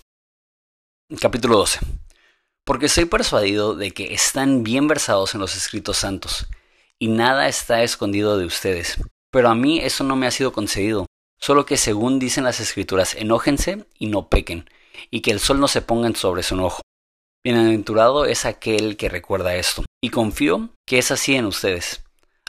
Capítulo 1.20 1.58
12. 1.58 1.80
Porque 2.66 2.90
soy 2.90 3.06
persuadido 3.06 3.76
de 3.76 3.92
que 3.92 4.14
están 4.14 4.64
bien 4.64 4.88
versados 4.88 5.34
en 5.34 5.42
los 5.42 5.56
escritos 5.56 5.98
santos, 5.98 6.48
y 7.00 7.08
nada 7.08 7.48
está 7.48 7.84
escondido 7.84 8.38
de 8.38 8.46
ustedes. 8.46 8.98
Pero 9.32 9.50
a 9.50 9.56
mí 9.56 9.80
eso 9.80 10.04
no 10.04 10.16
me 10.16 10.28
ha 10.28 10.32
sido 10.32 10.52
concedido, 10.52 11.08
Solo 11.42 11.66
que 11.66 11.76
según 11.76 12.20
dicen 12.20 12.44
las 12.44 12.60
escrituras, 12.60 13.16
enójense 13.16 13.88
y 13.98 14.06
no 14.06 14.30
pequen, 14.30 14.70
y 15.10 15.22
que 15.22 15.32
el 15.32 15.40
sol 15.40 15.60
no 15.60 15.68
se 15.68 15.82
ponga 15.82 16.14
sobre 16.14 16.44
su 16.44 16.54
enojo. 16.54 16.84
Bienaventurado 17.44 18.26
es 18.26 18.46
aquel 18.46 18.98
que 18.98 19.10
recuerda 19.10 19.56
esto, 19.56 19.84
y 20.00 20.10
confío 20.10 20.70
que 20.86 21.00
es 21.00 21.10
así 21.10 21.34
en 21.34 21.46
ustedes. 21.46 22.04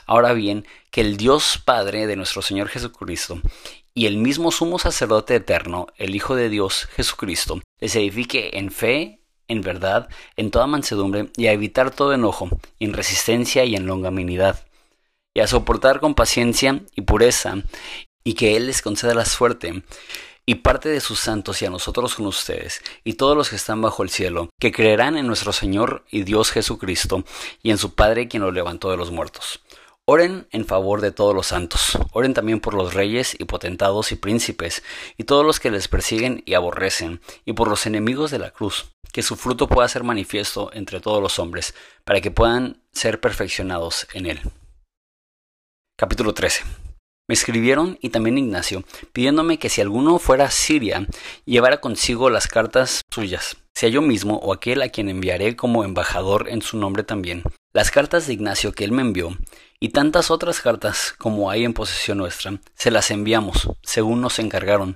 Ahora 0.05 0.33
bien, 0.33 0.67
que 0.91 1.01
el 1.01 1.17
Dios 1.17 1.59
Padre 1.65 2.05
de 2.05 2.15
nuestro 2.15 2.43
Señor 2.43 2.67
Jesucristo 2.67 3.41
y 3.95 4.05
el 4.05 4.17
mismo 4.17 4.51
sumo 4.51 4.77
sacerdote 4.77 5.33
eterno, 5.33 5.87
el 5.97 6.13
Hijo 6.13 6.35
de 6.35 6.47
Dios 6.47 6.87
Jesucristo, 6.95 7.59
les 7.79 7.95
edifique 7.95 8.51
en 8.53 8.69
fe, 8.69 9.19
en 9.47 9.61
verdad, 9.61 10.09
en 10.35 10.51
toda 10.51 10.67
mansedumbre, 10.67 11.29
y 11.37 11.47
a 11.47 11.53
evitar 11.53 11.89
todo 11.89 12.13
enojo, 12.13 12.49
en 12.79 12.93
resistencia 12.93 13.65
y 13.65 13.75
en 13.75 13.87
longanimidad, 13.87 14.63
y 15.33 15.39
a 15.39 15.47
soportar 15.47 16.01
con 16.01 16.13
paciencia 16.13 16.83
y 16.95 17.01
pureza, 17.01 17.55
y 18.23 18.35
que 18.35 18.55
Él 18.55 18.67
les 18.67 18.83
conceda 18.83 19.15
la 19.15 19.25
suerte 19.25 19.81
y 20.45 20.55
parte 20.55 20.89
de 20.89 20.99
sus 20.99 21.19
santos 21.19 21.61
y 21.61 21.65
a 21.65 21.69
nosotros 21.69 22.15
con 22.15 22.25
ustedes 22.25 22.81
y 23.03 23.13
todos 23.13 23.37
los 23.37 23.49
que 23.49 23.55
están 23.55 23.81
bajo 23.81 24.03
el 24.03 24.09
cielo, 24.09 24.49
que 24.59 24.71
creerán 24.71 25.17
en 25.17 25.27
nuestro 25.27 25.53
Señor 25.53 26.03
y 26.09 26.23
Dios 26.23 26.51
Jesucristo 26.51 27.23
y 27.61 27.71
en 27.71 27.77
su 27.77 27.95
Padre 27.95 28.27
quien 28.27 28.43
lo 28.43 28.51
levantó 28.51 28.91
de 28.91 28.97
los 28.97 29.11
muertos. 29.11 29.61
Oren 30.05 30.47
en 30.51 30.65
favor 30.65 30.99
de 30.99 31.11
todos 31.11 31.33
los 31.33 31.47
santos, 31.47 31.97
oren 32.11 32.33
también 32.33 32.59
por 32.59 32.73
los 32.73 32.93
reyes 32.93 33.37
y 33.39 33.45
potentados 33.45 34.11
y 34.11 34.17
príncipes, 34.17 34.83
y 35.17 35.23
todos 35.23 35.45
los 35.45 35.61
que 35.61 35.71
les 35.71 35.87
persiguen 35.87 36.43
y 36.45 36.55
aborrecen, 36.55 37.21
y 37.45 37.53
por 37.53 37.69
los 37.69 37.85
enemigos 37.85 38.29
de 38.29 38.39
la 38.39 38.51
cruz, 38.51 38.91
que 39.13 39.23
su 39.23 39.37
fruto 39.37 39.69
pueda 39.69 39.87
ser 39.87 40.03
manifiesto 40.03 40.71
entre 40.73 40.99
todos 40.99 41.23
los 41.23 41.39
hombres, 41.39 41.73
para 42.03 42.19
que 42.19 42.31
puedan 42.31 42.83
ser 42.91 43.21
perfeccionados 43.21 44.05
en 44.13 44.25
él. 44.25 44.41
Capítulo 45.95 46.33
13 46.33 46.92
me 47.33 47.35
escribieron 47.35 47.97
y 47.99 48.09
también 48.09 48.37
Ignacio, 48.37 48.83
pidiéndome 49.11 49.57
que 49.57 49.67
si 49.67 49.81
alguno 49.81 50.19
fuera 50.19 50.45
a 50.45 50.51
Siria, 50.51 51.07
llevara 51.45 51.81
consigo 51.81 52.29
las 52.29 52.45
cartas 52.45 53.01
suyas, 53.09 53.57
sea 53.73 53.89
yo 53.89 54.03
mismo 54.03 54.35
o 54.35 54.53
aquel 54.53 54.83
a 54.83 54.89
quien 54.89 55.09
enviaré 55.09 55.55
como 55.55 55.83
embajador 55.83 56.47
en 56.47 56.61
su 56.61 56.77
nombre 56.77 57.01
también. 57.01 57.41
Las 57.73 57.89
cartas 57.89 58.27
de 58.27 58.33
Ignacio 58.33 58.73
que 58.73 58.83
él 58.83 58.91
me 58.91 59.01
envió, 59.01 59.35
y 59.79 59.89
tantas 59.89 60.29
otras 60.29 60.61
cartas 60.61 61.15
como 61.17 61.49
hay 61.49 61.63
en 61.63 61.73
posesión 61.73 62.19
nuestra, 62.19 62.59
se 62.75 62.91
las 62.91 63.09
enviamos, 63.09 63.67
según 63.81 64.21
nos 64.21 64.37
encargaron, 64.37 64.95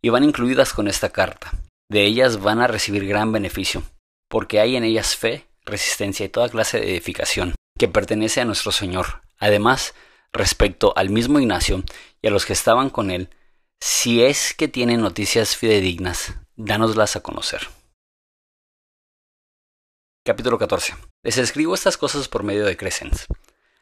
y 0.00 0.10
van 0.10 0.22
incluidas 0.22 0.74
con 0.74 0.86
esta 0.86 1.08
carta. 1.08 1.50
De 1.90 2.04
ellas 2.04 2.40
van 2.40 2.60
a 2.60 2.68
recibir 2.68 3.08
gran 3.08 3.32
beneficio, 3.32 3.82
porque 4.28 4.60
hay 4.60 4.76
en 4.76 4.84
ellas 4.84 5.16
fe, 5.16 5.48
resistencia 5.64 6.24
y 6.24 6.28
toda 6.28 6.48
clase 6.48 6.78
de 6.78 6.92
edificación, 6.92 7.56
que 7.76 7.88
pertenece 7.88 8.40
a 8.40 8.44
nuestro 8.44 8.70
Señor. 8.70 9.22
Además, 9.40 9.94
respecto 10.32 10.92
al 10.96 11.10
mismo 11.10 11.38
Ignacio 11.38 11.82
y 12.20 12.28
a 12.28 12.30
los 12.30 12.46
que 12.46 12.52
estaban 12.52 12.90
con 12.90 13.10
él, 13.10 13.28
si 13.80 14.22
es 14.22 14.54
que 14.54 14.68
tienen 14.68 15.00
noticias 15.00 15.56
fidedignas, 15.56 16.34
dánoslas 16.56 17.16
a 17.16 17.20
conocer. 17.20 17.68
Capítulo 20.24 20.56
14. 20.56 20.94
Les 21.24 21.36
escribo 21.36 21.74
estas 21.74 21.96
cosas 21.96 22.28
por 22.28 22.44
medio 22.44 22.64
de 22.64 22.76
Crescens, 22.76 23.26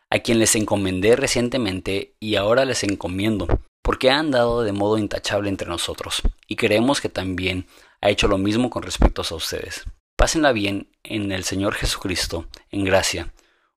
a 0.08 0.18
quien 0.20 0.38
les 0.38 0.54
encomendé 0.56 1.16
recientemente 1.16 2.14
y 2.18 2.36
ahora 2.36 2.64
les 2.64 2.82
encomiendo, 2.82 3.46
porque 3.82 4.10
ha 4.10 4.18
andado 4.18 4.62
de 4.62 4.72
modo 4.72 4.96
intachable 4.96 5.50
entre 5.50 5.68
nosotros, 5.68 6.22
y 6.48 6.56
creemos 6.56 7.00
que 7.00 7.10
también 7.10 7.66
ha 8.00 8.08
hecho 8.08 8.26
lo 8.26 8.38
mismo 8.38 8.70
con 8.70 8.82
respecto 8.82 9.22
a 9.22 9.34
ustedes. 9.34 9.84
Pásenla 10.16 10.52
bien 10.52 10.90
en 11.02 11.30
el 11.32 11.44
Señor 11.44 11.74
Jesucristo, 11.74 12.46
en 12.70 12.84
gracia, 12.84 13.32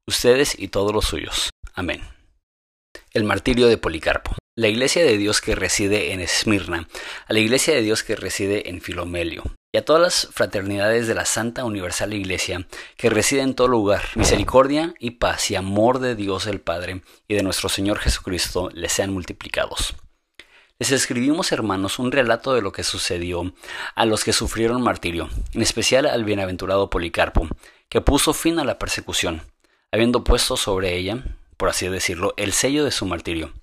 ustedes 0.07 0.57
y 0.57 0.69
todos 0.69 0.93
los 0.93 1.05
suyos. 1.05 1.49
Amén. 1.73 2.01
El 3.11 3.23
martirio 3.23 3.67
de 3.67 3.77
Policarpo. 3.77 4.35
La 4.55 4.67
iglesia 4.67 5.03
de 5.03 5.17
Dios 5.17 5.41
que 5.41 5.55
reside 5.55 6.13
en 6.13 6.19
Esmirna, 6.19 6.87
a 7.27 7.33
la 7.33 7.39
iglesia 7.39 7.73
de 7.73 7.81
Dios 7.81 8.03
que 8.03 8.15
reside 8.15 8.69
en 8.69 8.81
Filomelio, 8.81 9.43
y 9.71 9.79
a 9.79 9.85
todas 9.85 10.01
las 10.01 10.27
fraternidades 10.31 11.07
de 11.07 11.15
la 11.15 11.25
Santa 11.25 11.65
Universal 11.65 12.13
Iglesia 12.13 12.67
que 12.95 13.09
reside 13.09 13.41
en 13.41 13.55
todo 13.55 13.67
lugar, 13.67 14.03
misericordia 14.15 14.93
y 14.99 15.11
paz 15.11 15.49
y 15.49 15.55
amor 15.55 15.97
de 15.99 16.15
Dios 16.15 16.45
el 16.45 16.61
Padre 16.61 17.01
y 17.27 17.33
de 17.33 17.41
nuestro 17.41 17.69
Señor 17.69 17.97
Jesucristo 17.97 18.69
les 18.73 18.93
sean 18.93 19.11
multiplicados. 19.11 19.95
Les 20.77 20.91
escribimos, 20.91 21.51
hermanos, 21.51 21.97
un 21.97 22.11
relato 22.11 22.53
de 22.53 22.61
lo 22.61 22.71
que 22.71 22.83
sucedió 22.83 23.53
a 23.95 24.05
los 24.05 24.23
que 24.23 24.33
sufrieron 24.33 24.81
martirio, 24.81 25.29
en 25.53 25.63
especial 25.63 26.05
al 26.05 26.23
bienaventurado 26.23 26.91
Policarpo, 26.91 27.47
que 27.89 28.01
puso 28.01 28.33
fin 28.33 28.59
a 28.59 28.63
la 28.63 28.77
persecución, 28.77 29.41
habiendo 29.91 30.23
puesto 30.23 30.57
sobre 30.57 30.95
ella, 30.95 31.23
por 31.57 31.69
así 31.69 31.87
decirlo, 31.87 32.33
el 32.37 32.53
sello 32.53 32.85
de 32.85 32.91
su 32.91 33.05
martirio. 33.05 33.53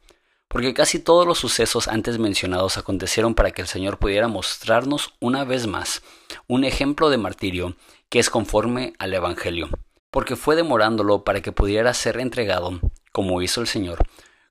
Porque 0.49 0.75
casi 0.75 0.99
todos 0.99 1.27
los 1.27 1.39
sucesos 1.39 1.87
antes 1.87 2.19
mencionados 2.19 2.77
acontecieron 2.77 3.35
para 3.35 3.53
que 3.53 3.63
el 3.63 3.69
Señor 3.69 3.99
pudiera 3.99 4.27
mostrarnos 4.27 5.15
una 5.21 5.45
vez 5.45 5.67
más 5.67 6.03
un 6.49 6.65
ejemplo 6.65 7.09
de 7.09 7.19
martirio 7.19 7.77
que 8.09 8.19
es 8.19 8.31
conforme 8.31 8.93
al 8.99 9.15
Evangelio, 9.15 9.69
porque 10.11 10.35
fue 10.35 10.57
demorándolo 10.57 11.23
para 11.23 11.41
que 11.41 11.53
pudiera 11.53 11.95
ser 11.95 12.19
entregado, 12.19 12.81
como 13.13 13.43
hizo 13.43 13.61
el 13.61 13.69
Señor, 13.69 14.01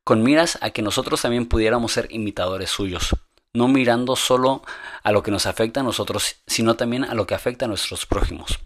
con 0.06 0.24
miras 0.24 0.58
a 0.62 0.70
que 0.70 0.82
nosotros 0.82 1.22
también 1.22 1.48
pudiéramos 1.48 1.92
ser 1.92 2.08
imitadores 2.12 2.70
suyos, 2.70 3.16
no 3.54 3.68
mirando 3.68 4.16
solo 4.16 4.64
a 5.04 5.12
lo 5.12 5.22
que 5.22 5.32
nos 5.32 5.46
afecta 5.48 5.82
a 5.82 5.84
nosotros, 5.84 6.38
sino 6.48 6.76
también 6.76 7.04
a 7.04 7.14
lo 7.14 7.28
que 7.28 7.36
afecta 7.36 7.66
a 7.66 7.68
nuestros 7.68 8.06
prójimos 8.06 8.60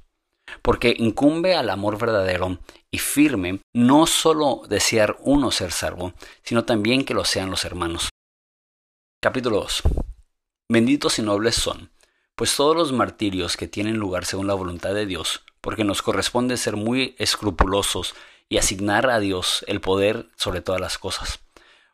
porque 0.61 0.95
incumbe 0.97 1.55
al 1.55 1.69
amor 1.69 1.97
verdadero 1.97 2.59
y 2.91 2.99
firme 2.99 3.59
no 3.73 4.05
solo 4.05 4.61
desear 4.67 5.17
uno 5.21 5.51
ser 5.51 5.71
salvo, 5.71 6.13
sino 6.43 6.63
también 6.65 7.05
que 7.05 7.13
lo 7.13 7.25
sean 7.25 7.49
los 7.49 7.65
hermanos. 7.65 8.09
Capítulo 9.21 9.61
2. 9.61 9.83
Benditos 10.69 11.19
y 11.19 11.21
nobles 11.21 11.55
son, 11.55 11.91
pues 12.35 12.55
todos 12.55 12.75
los 12.75 12.91
martirios 12.91 13.57
que 13.57 13.67
tienen 13.67 13.97
lugar 13.97 14.25
según 14.25 14.47
la 14.47 14.53
voluntad 14.53 14.93
de 14.93 15.05
Dios, 15.05 15.43
porque 15.61 15.83
nos 15.83 16.01
corresponde 16.01 16.57
ser 16.57 16.75
muy 16.75 17.15
escrupulosos 17.17 18.15
y 18.49 18.57
asignar 18.57 19.09
a 19.09 19.19
Dios 19.19 19.63
el 19.67 19.81
poder 19.81 20.27
sobre 20.35 20.61
todas 20.61 20.81
las 20.81 20.97
cosas. 20.97 21.39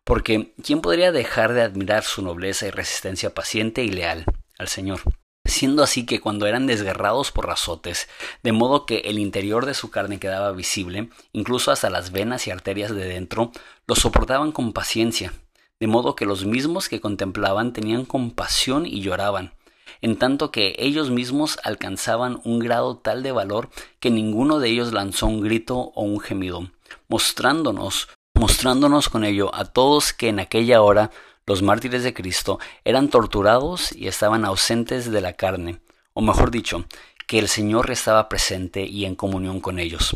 Porque 0.03 0.53
¿quién 0.63 0.81
podría 0.81 1.11
dejar 1.11 1.53
de 1.53 1.61
admirar 1.61 2.03
su 2.03 2.21
nobleza 2.21 2.67
y 2.67 2.71
resistencia 2.71 3.33
paciente 3.33 3.83
y 3.83 3.89
leal 3.89 4.25
al 4.57 4.67
Señor? 4.67 5.01
Siendo 5.49 5.83
así 5.83 6.05
que 6.05 6.19
cuando 6.19 6.45
eran 6.45 6.67
desgarrados 6.67 7.31
por 7.31 7.49
azotes, 7.49 8.07
de 8.43 8.51
modo 8.51 8.85
que 8.85 8.99
el 8.99 9.19
interior 9.19 9.65
de 9.65 9.73
su 9.73 9.91
carne 9.91 10.19
quedaba 10.19 10.51
visible, 10.51 11.09
incluso 11.33 11.71
hasta 11.71 11.89
las 11.89 12.11
venas 12.11 12.47
y 12.47 12.51
arterias 12.51 12.93
de 12.93 13.05
dentro, 13.05 13.51
lo 13.87 13.95
soportaban 13.95 14.51
con 14.51 14.73
paciencia, 14.73 15.33
de 15.79 15.87
modo 15.87 16.15
que 16.15 16.25
los 16.25 16.45
mismos 16.45 16.89
que 16.89 17.01
contemplaban 17.01 17.73
tenían 17.73 18.05
compasión 18.05 18.85
y 18.85 19.01
lloraban, 19.01 19.53
en 20.01 20.17
tanto 20.17 20.51
que 20.51 20.75
ellos 20.77 21.09
mismos 21.09 21.59
alcanzaban 21.63 22.39
un 22.43 22.59
grado 22.59 22.97
tal 22.97 23.23
de 23.23 23.31
valor 23.31 23.69
que 23.99 24.11
ninguno 24.11 24.59
de 24.59 24.69
ellos 24.69 24.93
lanzó 24.93 25.27
un 25.27 25.41
grito 25.41 25.77
o 25.95 26.03
un 26.03 26.19
gemido, 26.19 26.69
mostrándonos, 27.07 28.09
mostrándonos 28.33 29.09
con 29.09 29.23
ello 29.23 29.53
a 29.53 29.65
todos 29.65 30.13
que 30.13 30.29
en 30.29 30.39
aquella 30.39 30.81
hora 30.81 31.11
los 31.49 31.63
mártires 31.63 32.03
de 32.03 32.13
Cristo 32.13 32.59
eran 32.85 33.09
torturados 33.09 33.91
y 33.91 34.07
estaban 34.07 34.45
ausentes 34.45 35.09
de 35.09 35.19
la 35.19 35.33
carne, 35.33 35.79
o 36.13 36.21
mejor 36.21 36.51
dicho, 36.51 36.85
que 37.25 37.39
el 37.39 37.47
Señor 37.47 37.89
estaba 37.89 38.29
presente 38.29 38.83
y 38.85 39.05
en 39.05 39.15
comunión 39.15 39.59
con 39.59 39.79
ellos. 39.79 40.15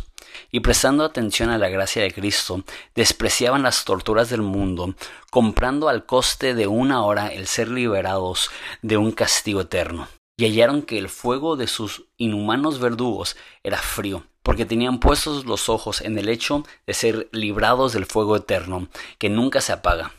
Y 0.52 0.60
prestando 0.60 1.04
atención 1.04 1.50
a 1.50 1.58
la 1.58 1.70
gracia 1.70 2.04
de 2.04 2.14
Cristo, 2.14 2.64
despreciaban 2.94 3.64
las 3.64 3.84
torturas 3.84 4.30
del 4.30 4.44
mundo, 4.44 4.94
comprando 5.32 5.90
al 5.90 6.06
coste 6.06 6.54
de 6.54 6.68
una 6.68 7.04
hora 7.04 7.34
el 7.34 7.48
ser 7.48 7.68
liberados 7.68 8.52
de 8.84 8.98
un 8.98 9.12
castigo 9.12 9.62
eterno. 9.62 10.08
Y 10.38 10.46
hallaron 10.46 10.84
que 10.84 11.00
el 11.00 11.10
fuego 11.10 11.56
de 11.56 11.66
sus 11.66 12.04
inhumanos 12.18 12.78
verdugos 12.78 13.38
era 13.64 13.80
frío, 13.80 14.24
porque 14.44 14.68
tenían 14.68 15.00
puestos 15.00 15.46
los 15.46 15.68
ojos 15.68 16.02
en 16.02 16.16
el 16.20 16.30
hecho 16.30 16.64
de 16.86 16.94
ser 16.94 17.28
librados 17.32 17.94
del 17.94 18.06
fuego 18.06 18.36
eterno, 18.36 18.88
que 19.18 19.30
nunca 19.30 19.62
se 19.62 19.74
apaga 19.74 20.12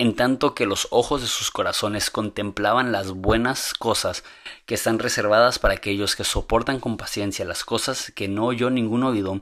en 0.00 0.14
tanto 0.14 0.54
que 0.54 0.64
los 0.64 0.86
ojos 0.92 1.22
de 1.22 1.26
sus 1.26 1.50
corazones 1.50 2.10
contemplaban 2.10 2.92
las 2.92 3.10
buenas 3.10 3.74
cosas 3.74 4.22
que 4.64 4.74
están 4.74 5.00
reservadas 5.00 5.58
para 5.58 5.74
aquellos 5.74 6.14
que 6.14 6.22
soportan 6.22 6.78
con 6.78 6.96
paciencia 6.96 7.44
las 7.44 7.64
cosas 7.64 8.12
que 8.14 8.28
no 8.28 8.46
oyó 8.46 8.70
ningún 8.70 9.02
oído 9.02 9.40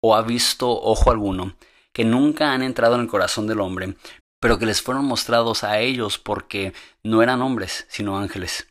o 0.00 0.14
ha 0.14 0.22
visto 0.22 0.70
ojo 0.70 1.10
alguno, 1.10 1.54
que 1.92 2.06
nunca 2.06 2.52
han 2.52 2.62
entrado 2.62 2.94
en 2.94 3.02
el 3.02 3.08
corazón 3.08 3.46
del 3.46 3.60
hombre, 3.60 3.94
pero 4.40 4.58
que 4.58 4.64
les 4.64 4.80
fueron 4.80 5.04
mostrados 5.04 5.64
a 5.64 5.78
ellos 5.80 6.16
porque 6.16 6.72
no 7.02 7.22
eran 7.22 7.42
hombres, 7.42 7.86
sino 7.90 8.16
ángeles. 8.16 8.68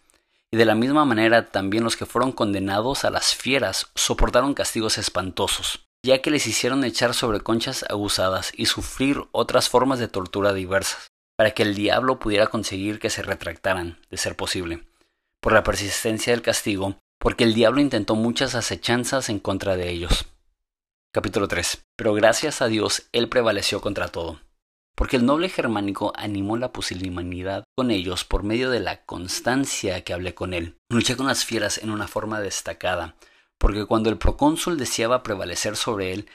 Y 0.49 0.57
de 0.57 0.65
la 0.65 0.73
misma 0.73 1.05
manera 1.05 1.51
también 1.51 1.83
los 1.83 1.95
que 1.95 2.07
fueron 2.07 2.31
condenados 2.31 3.05
a 3.05 3.11
las 3.11 3.35
fieras 3.35 3.91
soportaron 3.93 4.55
castigos 4.55 4.97
espantosos, 4.97 5.85
ya 6.03 6.23
que 6.23 6.31
les 6.31 6.47
hicieron 6.47 6.83
echar 6.83 7.13
sobre 7.13 7.41
conchas 7.41 7.85
aguzadas 7.87 8.51
y 8.55 8.65
sufrir 8.65 9.25
otras 9.31 9.69
formas 9.69 9.99
de 9.99 10.07
tortura 10.07 10.53
diversas 10.53 11.11
para 11.39 11.51
que 11.51 11.63
el 11.63 11.73
diablo 11.73 12.19
pudiera 12.19 12.47
conseguir 12.47 12.99
que 12.99 13.09
se 13.09 13.21
retractaran, 13.21 13.97
de 14.09 14.17
ser 14.17 14.35
posible, 14.35 14.83
por 15.39 15.53
la 15.53 15.63
persistencia 15.63 16.33
del 16.33 16.41
castigo, 16.41 16.97
porque 17.17 17.45
el 17.45 17.53
diablo 17.53 17.79
intentó 17.79 18.15
muchas 18.15 18.55
acechanzas 18.55 19.29
en 19.29 19.39
contra 19.39 19.77
de 19.77 19.89
ellos. 19.89 20.25
Capítulo 21.13 21.47
3. 21.47 21.85
Pero 21.95 22.13
gracias 22.13 22.61
a 22.61 22.67
Dios 22.67 23.07
él 23.13 23.29
prevaleció 23.29 23.79
contra 23.79 24.09
todo, 24.09 24.41
porque 24.95 25.15
el 25.15 25.25
noble 25.25 25.47
germánico 25.47 26.11
animó 26.17 26.57
la 26.57 26.73
pusilanimidad 26.73 27.63
con 27.73 27.89
ellos 27.89 28.25
por 28.25 28.43
medio 28.43 28.69
de 28.69 28.81
la 28.81 29.05
constancia 29.05 30.03
que 30.03 30.11
hablé 30.11 30.33
con 30.35 30.53
él. 30.53 30.75
Luché 30.89 31.15
con 31.15 31.27
las 31.27 31.45
fieras 31.45 31.77
en 31.77 31.89
una 31.89 32.09
forma 32.09 32.41
destacada, 32.41 33.15
porque 33.57 33.85
cuando 33.85 34.09
el 34.09 34.17
procónsul 34.17 34.77
deseaba 34.77 35.23
prevalecer 35.23 35.77
sobre 35.77 36.11
él 36.11 36.27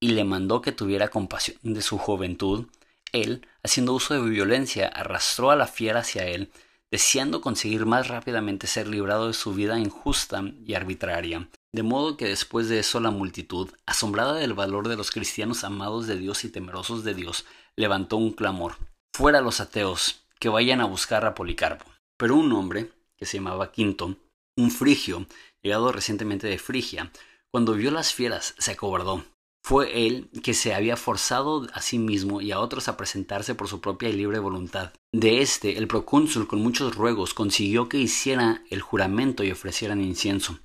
y 0.00 0.08
le 0.08 0.24
mandó 0.24 0.60
que 0.60 0.72
tuviera 0.72 1.08
compasión 1.08 1.56
de 1.62 1.80
su 1.80 1.96
juventud, 1.96 2.66
él, 3.12 3.46
haciendo 3.62 3.94
uso 3.94 4.14
de 4.14 4.28
violencia, 4.28 4.88
arrastró 4.88 5.50
a 5.50 5.56
la 5.56 5.66
fiera 5.66 6.00
hacia 6.00 6.26
él, 6.26 6.50
deseando 6.90 7.40
conseguir 7.40 7.86
más 7.86 8.08
rápidamente 8.08 8.66
ser 8.66 8.88
librado 8.88 9.28
de 9.28 9.34
su 9.34 9.54
vida 9.54 9.78
injusta 9.78 10.42
y 10.64 10.74
arbitraria. 10.74 11.48
De 11.72 11.82
modo 11.82 12.16
que 12.16 12.26
después 12.26 12.68
de 12.68 12.80
eso 12.80 12.98
la 13.00 13.10
multitud, 13.10 13.70
asombrada 13.86 14.34
del 14.34 14.54
valor 14.54 14.88
de 14.88 14.96
los 14.96 15.10
cristianos 15.10 15.62
amados 15.62 16.06
de 16.06 16.16
Dios 16.16 16.44
y 16.44 16.48
temerosos 16.48 17.04
de 17.04 17.14
Dios, 17.14 17.44
levantó 17.76 18.16
un 18.16 18.32
clamor. 18.32 18.76
Fuera 19.14 19.40
los 19.40 19.60
ateos, 19.60 20.24
que 20.40 20.48
vayan 20.48 20.80
a 20.80 20.86
buscar 20.86 21.24
a 21.24 21.34
Policarpo. 21.34 21.84
Pero 22.16 22.34
un 22.34 22.52
hombre, 22.52 22.90
que 23.16 23.26
se 23.26 23.36
llamaba 23.36 23.70
Quinto, 23.70 24.16
un 24.56 24.70
frigio, 24.70 25.26
llegado 25.62 25.92
recientemente 25.92 26.48
de 26.48 26.58
Frigia, 26.58 27.12
cuando 27.50 27.74
vio 27.74 27.90
las 27.90 28.12
fieras, 28.12 28.54
se 28.58 28.72
acobardó 28.72 29.24
fue 29.62 30.06
él 30.06 30.30
que 30.42 30.54
se 30.54 30.74
había 30.74 30.96
forzado 30.96 31.66
a 31.72 31.80
sí 31.80 31.98
mismo 31.98 32.40
y 32.40 32.52
a 32.52 32.60
otros 32.60 32.88
a 32.88 32.96
presentarse 32.96 33.54
por 33.54 33.68
su 33.68 33.80
propia 33.80 34.08
y 34.08 34.14
libre 34.14 34.38
voluntad. 34.38 34.92
De 35.12 35.42
este, 35.42 35.78
el 35.78 35.86
procónsul 35.86 36.48
con 36.48 36.62
muchos 36.62 36.96
ruegos 36.96 37.34
consiguió 37.34 37.88
que 37.88 37.98
hiciera 37.98 38.62
el 38.70 38.80
juramento 38.80 39.44
y 39.44 39.50
ofrecieran 39.50 40.00
incienso. 40.00 40.58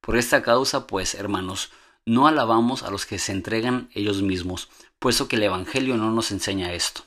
Por 0.00 0.16
esta 0.16 0.42
causa, 0.42 0.86
pues, 0.86 1.14
hermanos, 1.14 1.70
no 2.06 2.26
alabamos 2.26 2.82
a 2.82 2.90
los 2.90 3.04
que 3.04 3.18
se 3.18 3.32
entregan 3.32 3.90
ellos 3.94 4.22
mismos, 4.22 4.70
puesto 4.98 5.28
que 5.28 5.36
el 5.36 5.42
Evangelio 5.42 5.96
no 5.96 6.10
nos 6.10 6.30
enseña 6.30 6.72
esto. 6.72 7.02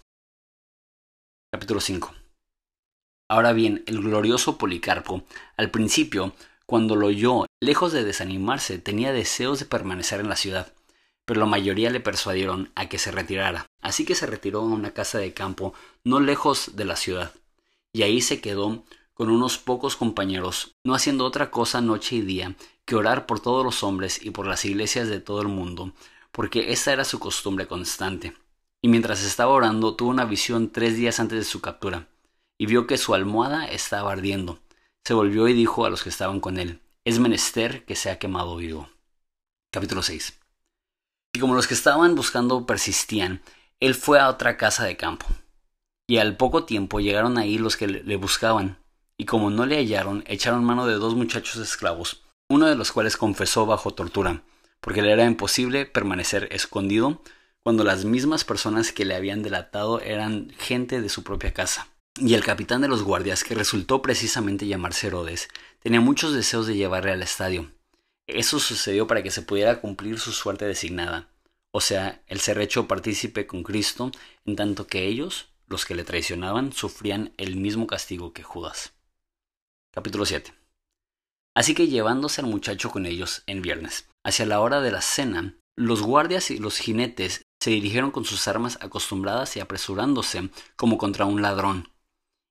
Capítulo 1.52 1.82
5 1.82 2.14
Ahora 3.30 3.54
bien, 3.54 3.84
el 3.88 4.02
glorioso 4.02 4.58
Policarpo, 4.58 5.24
al 5.58 5.72
principio, 5.72 6.34
cuando 6.66 6.96
lo 6.96 7.08
oyó, 7.08 7.46
lejos 7.60 7.94
de 7.94 8.04
desanimarse, 8.04 8.78
tenía 8.78 9.12
deseos 9.12 9.60
de 9.60 9.66
permanecer 9.66 10.20
en 10.20 10.30
la 10.30 10.36
ciudad 10.36 10.74
pero 11.26 11.40
la 11.40 11.46
mayoría 11.46 11.90
le 11.90 12.00
persuadieron 12.00 12.72
a 12.76 12.90
que 12.90 12.98
se 12.98 13.12
retirara. 13.12 13.68
Así 13.82 14.06
que 14.06 14.16
se 14.16 14.26
retiró 14.26 14.60
a 14.62 14.66
una 14.66 14.92
casa 14.92 15.18
de 15.18 15.34
campo 15.34 15.74
no 16.04 16.20
lejos 16.20 16.76
de 16.76 16.86
la 16.86 16.96
ciudad, 16.96 17.34
y 17.94 18.04
ahí 18.04 18.22
se 18.22 18.42
quedó 18.42 18.84
con 19.14 19.30
unos 19.30 19.58
pocos 19.58 19.96
compañeros, 19.96 20.76
no 20.84 20.96
haciendo 20.96 21.26
otra 21.26 21.52
cosa 21.52 21.82
noche 21.82 22.16
y 22.16 22.22
día 22.22 22.56
que 22.86 22.96
orar 22.96 23.26
por 23.26 23.40
todos 23.40 23.64
los 23.64 23.84
hombres 23.84 24.24
y 24.24 24.32
por 24.32 24.48
las 24.48 24.66
iglesias 24.66 25.08
de 25.08 25.20
todo 25.20 25.42
el 25.42 25.48
mundo, 25.48 25.94
porque 26.32 26.72
esa 26.72 26.92
era 26.92 27.06
su 27.06 27.20
costumbre 27.20 27.68
constante. 27.68 28.34
Y 28.82 28.88
mientras 28.88 29.24
estaba 29.24 29.52
orando 29.52 29.96
tuvo 29.96 30.10
una 30.10 30.26
visión 30.26 30.72
tres 30.72 30.96
días 30.96 31.20
antes 31.20 31.38
de 31.38 31.46
su 31.46 31.62
captura, 31.62 32.08
y 32.58 32.66
vio 32.66 32.88
que 32.88 32.98
su 32.98 33.14
almohada 33.14 33.66
estaba 33.66 34.12
ardiendo. 34.12 34.60
Se 35.06 35.14
volvió 35.14 35.48
y 35.48 35.54
dijo 35.54 35.86
a 35.86 35.90
los 35.90 36.04
que 36.04 36.10
estaban 36.10 36.40
con 36.40 36.58
él, 36.58 36.82
es 37.06 37.20
menester 37.20 37.86
que 37.86 37.96
sea 37.96 38.20
quemado 38.20 38.56
vivo. 38.58 38.90
Capítulo 39.72 40.02
6. 40.04 40.41
Y 41.34 41.40
como 41.40 41.56
los 41.56 41.68
que 41.68 41.74
estaban 41.74 42.16
buscando 42.16 42.66
persistían, 42.66 43.42
él 43.80 43.96
fue 43.96 44.20
a 44.20 44.30
otra 44.30 44.58
casa 44.58 44.86
de 44.86 44.98
campo. 44.98 45.26
Y 46.08 46.18
al 46.18 46.36
poco 46.36 46.66
tiempo 46.66 47.00
llegaron 47.00 47.38
ahí 47.38 47.58
los 47.58 47.78
que 47.78 47.88
le 47.88 48.16
buscaban, 48.18 48.80
y 49.18 49.26
como 49.26 49.50
no 49.50 49.66
le 49.66 49.78
hallaron, 49.78 50.24
echaron 50.28 50.64
mano 50.64 50.88
de 50.88 50.96
dos 50.96 51.16
muchachos 51.16 51.58
esclavos, 51.58 52.24
uno 52.50 52.66
de 52.66 52.76
los 52.76 52.92
cuales 52.92 53.18
confesó 53.18 53.66
bajo 53.66 53.94
tortura, 53.94 54.44
porque 54.80 55.02
le 55.02 55.12
era 55.12 55.26
imposible 55.26 55.86
permanecer 55.86 56.50
escondido 56.52 57.22
cuando 57.64 57.84
las 57.84 58.04
mismas 58.04 58.44
personas 58.44 58.92
que 58.92 59.06
le 59.06 59.16
habían 59.16 59.44
delatado 59.44 60.02
eran 60.02 60.52
gente 60.58 61.02
de 61.02 61.10
su 61.10 61.24
propia 61.24 61.54
casa. 61.54 61.88
Y 62.20 62.34
el 62.34 62.44
capitán 62.44 62.82
de 62.82 62.88
los 62.88 63.04
guardias, 63.04 63.44
que 63.44 63.56
resultó 63.56 64.02
precisamente 64.02 64.68
llamarse 64.68 65.08
Herodes, 65.08 65.48
tenía 65.80 66.02
muchos 66.02 66.34
deseos 66.34 66.68
de 66.68 66.76
llevarle 66.76 67.12
al 67.12 67.22
estadio. 67.22 67.72
Eso 68.28 68.60
sucedió 68.60 69.08
para 69.08 69.24
que 69.24 69.32
se 69.32 69.42
pudiera 69.42 69.82
cumplir 69.82 70.20
su 70.20 70.32
suerte 70.32 70.66
designada, 70.66 71.32
o 71.74 71.80
sea, 71.80 72.22
el 72.28 72.40
ser 72.40 72.60
hecho 72.60 72.88
partícipe 72.88 73.48
con 73.48 73.64
Cristo, 73.64 74.12
en 74.46 74.56
tanto 74.56 74.88
que 74.88 75.08
ellos, 75.08 75.48
los 75.68 75.86
que 75.86 75.96
le 75.96 76.04
traicionaban, 76.04 76.74
sufrían 76.74 77.34
el 77.38 77.56
mismo 77.56 77.88
castigo 77.88 78.34
que 78.34 78.44
Judas. 78.44 78.94
Capítulo 79.94 80.26
7. 80.26 80.54
Así 81.56 81.74
que 81.74 81.88
llevándose 81.88 82.42
al 82.42 82.48
muchacho 82.48 82.92
con 82.92 83.06
ellos 83.06 83.44
en 83.48 83.62
viernes, 83.62 84.10
hacia 84.24 84.46
la 84.46 84.60
hora 84.60 84.82
de 84.82 84.92
la 84.92 85.02
cena, 85.02 85.56
los 85.78 86.02
guardias 86.02 86.52
y 86.52 86.60
los 86.60 86.78
jinetes 86.78 87.44
se 87.62 87.70
dirigieron 87.72 88.12
con 88.12 88.26
sus 88.26 88.48
armas 88.48 88.78
acostumbradas 88.82 89.56
y 89.56 89.62
apresurándose 89.62 90.50
como 90.76 90.98
contra 90.98 91.26
un 91.26 91.42
ladrón. 91.42 91.90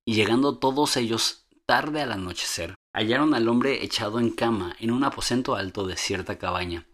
Y 0.06 0.14
llegando 0.14 0.58
todos 0.58 0.96
ellos 0.96 1.46
tarde 1.66 2.00
al 2.00 2.12
anochecer, 2.12 2.74
hallaron 2.92 3.34
al 3.34 3.48
hombre 3.48 3.84
echado 3.84 4.18
en 4.18 4.30
cama 4.30 4.76
en 4.78 4.90
un 4.90 5.04
aposento 5.04 5.54
alto 5.54 5.86
de 5.86 5.96
cierta 5.96 6.38
cabaña. 6.38 6.86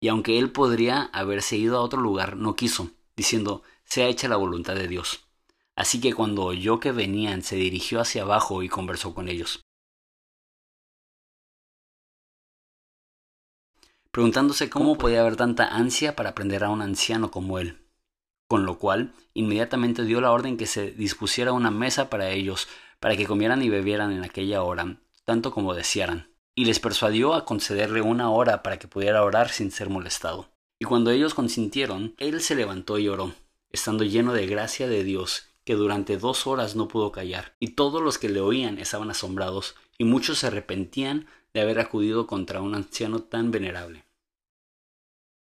Y 0.00 0.08
aunque 0.08 0.38
él 0.38 0.52
podría 0.52 1.04
haberse 1.12 1.56
ido 1.56 1.76
a 1.76 1.80
otro 1.80 2.00
lugar, 2.00 2.36
no 2.36 2.56
quiso, 2.56 2.90
diciendo, 3.16 3.62
sea 3.84 4.06
hecha 4.06 4.28
la 4.28 4.36
voluntad 4.36 4.74
de 4.74 4.88
Dios. 4.88 5.28
Así 5.74 6.00
que 6.00 6.14
cuando 6.14 6.44
oyó 6.44 6.80
que 6.80 6.92
venían, 6.92 7.42
se 7.42 7.56
dirigió 7.56 8.00
hacia 8.00 8.22
abajo 8.22 8.62
y 8.62 8.68
conversó 8.68 9.14
con 9.14 9.28
ellos. 9.28 9.60
preguntándose 14.10 14.68
cómo 14.68 14.98
podía 14.98 15.20
haber 15.20 15.36
tanta 15.36 15.68
ansia 15.68 16.16
para 16.16 16.34
prender 16.34 16.64
a 16.64 16.70
un 16.70 16.82
anciano 16.82 17.30
como 17.30 17.58
él 17.60 17.88
con 18.48 18.64
lo 18.64 18.78
cual 18.78 19.12
inmediatamente 19.34 20.04
dio 20.04 20.20
la 20.20 20.32
orden 20.32 20.56
que 20.56 20.66
se 20.66 20.90
dispusiera 20.90 21.52
una 21.52 21.70
mesa 21.70 22.08
para 22.08 22.30
ellos, 22.30 22.66
para 22.98 23.14
que 23.14 23.26
comieran 23.26 23.62
y 23.62 23.68
bebieran 23.68 24.10
en 24.10 24.24
aquella 24.24 24.62
hora, 24.62 24.96
tanto 25.28 25.50
como 25.50 25.74
desearan, 25.74 26.32
y 26.54 26.64
les 26.64 26.80
persuadió 26.80 27.34
a 27.34 27.44
concederle 27.44 28.00
una 28.00 28.30
hora 28.30 28.62
para 28.62 28.78
que 28.78 28.88
pudiera 28.88 29.22
orar 29.22 29.50
sin 29.50 29.70
ser 29.70 29.90
molestado. 29.90 30.48
Y 30.80 30.86
cuando 30.86 31.10
ellos 31.10 31.34
consintieron, 31.34 32.14
él 32.16 32.40
se 32.40 32.54
levantó 32.54 32.98
y 32.98 33.08
oró, 33.08 33.34
estando 33.70 34.04
lleno 34.04 34.32
de 34.32 34.46
gracia 34.46 34.88
de 34.88 35.04
Dios, 35.04 35.50
que 35.64 35.74
durante 35.74 36.16
dos 36.16 36.46
horas 36.46 36.76
no 36.76 36.88
pudo 36.88 37.12
callar, 37.12 37.54
y 37.60 37.72
todos 37.72 38.00
los 38.00 38.16
que 38.16 38.30
le 38.30 38.40
oían 38.40 38.78
estaban 38.78 39.10
asombrados, 39.10 39.74
y 39.98 40.04
muchos 40.04 40.38
se 40.38 40.46
arrepentían 40.46 41.26
de 41.52 41.60
haber 41.60 41.78
acudido 41.78 42.26
contra 42.26 42.62
un 42.62 42.74
anciano 42.74 43.20
tan 43.20 43.50
venerable. 43.50 44.06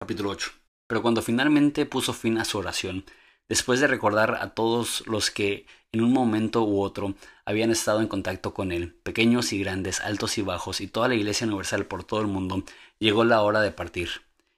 Capítulo 0.01 0.31
8 0.31 0.51
pero 0.87 1.01
cuando 1.01 1.21
finalmente 1.21 1.85
puso 1.85 2.13
fin 2.13 2.37
a 2.37 2.45
su 2.45 2.57
oración, 2.57 3.03
después 3.49 3.79
de 3.79 3.87
recordar 3.87 4.35
a 4.35 4.49
todos 4.51 5.03
los 5.07 5.31
que 5.31 5.65
en 5.91 6.01
un 6.01 6.11
momento 6.11 6.63
u 6.63 6.81
otro 6.81 7.15
habían 7.45 7.71
estado 7.71 8.01
en 8.01 8.07
contacto 8.07 8.53
con 8.53 8.71
él, 8.71 8.93
pequeños 9.03 9.53
y 9.53 9.59
grandes, 9.59 10.01
altos 10.01 10.37
y 10.37 10.41
bajos, 10.41 10.81
y 10.81 10.87
toda 10.87 11.07
la 11.07 11.15
Iglesia 11.15 11.47
Universal 11.47 11.85
por 11.85 12.03
todo 12.03 12.21
el 12.21 12.27
mundo, 12.27 12.63
llegó 12.99 13.23
la 13.23 13.41
hora 13.41 13.61
de 13.61 13.71
partir. 13.71 14.09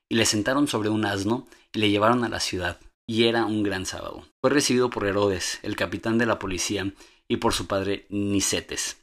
Y 0.09 0.15
le 0.15 0.25
sentaron 0.25 0.67
sobre 0.67 0.89
un 0.89 1.05
asno 1.05 1.47
y 1.73 1.79
le 1.79 1.89
llevaron 1.91 2.23
a 2.23 2.29
la 2.29 2.39
ciudad. 2.39 2.79
Y 3.07 3.25
era 3.25 3.45
un 3.45 3.63
gran 3.63 3.85
sábado. 3.85 4.23
Fue 4.41 4.49
recibido 4.49 4.89
por 4.89 5.05
Herodes, 5.05 5.59
el 5.61 5.75
capitán 5.75 6.17
de 6.17 6.25
la 6.25 6.39
policía, 6.39 6.91
y 7.27 7.37
por 7.37 7.53
su 7.53 7.67
padre 7.67 8.07
Nicetes, 8.09 8.97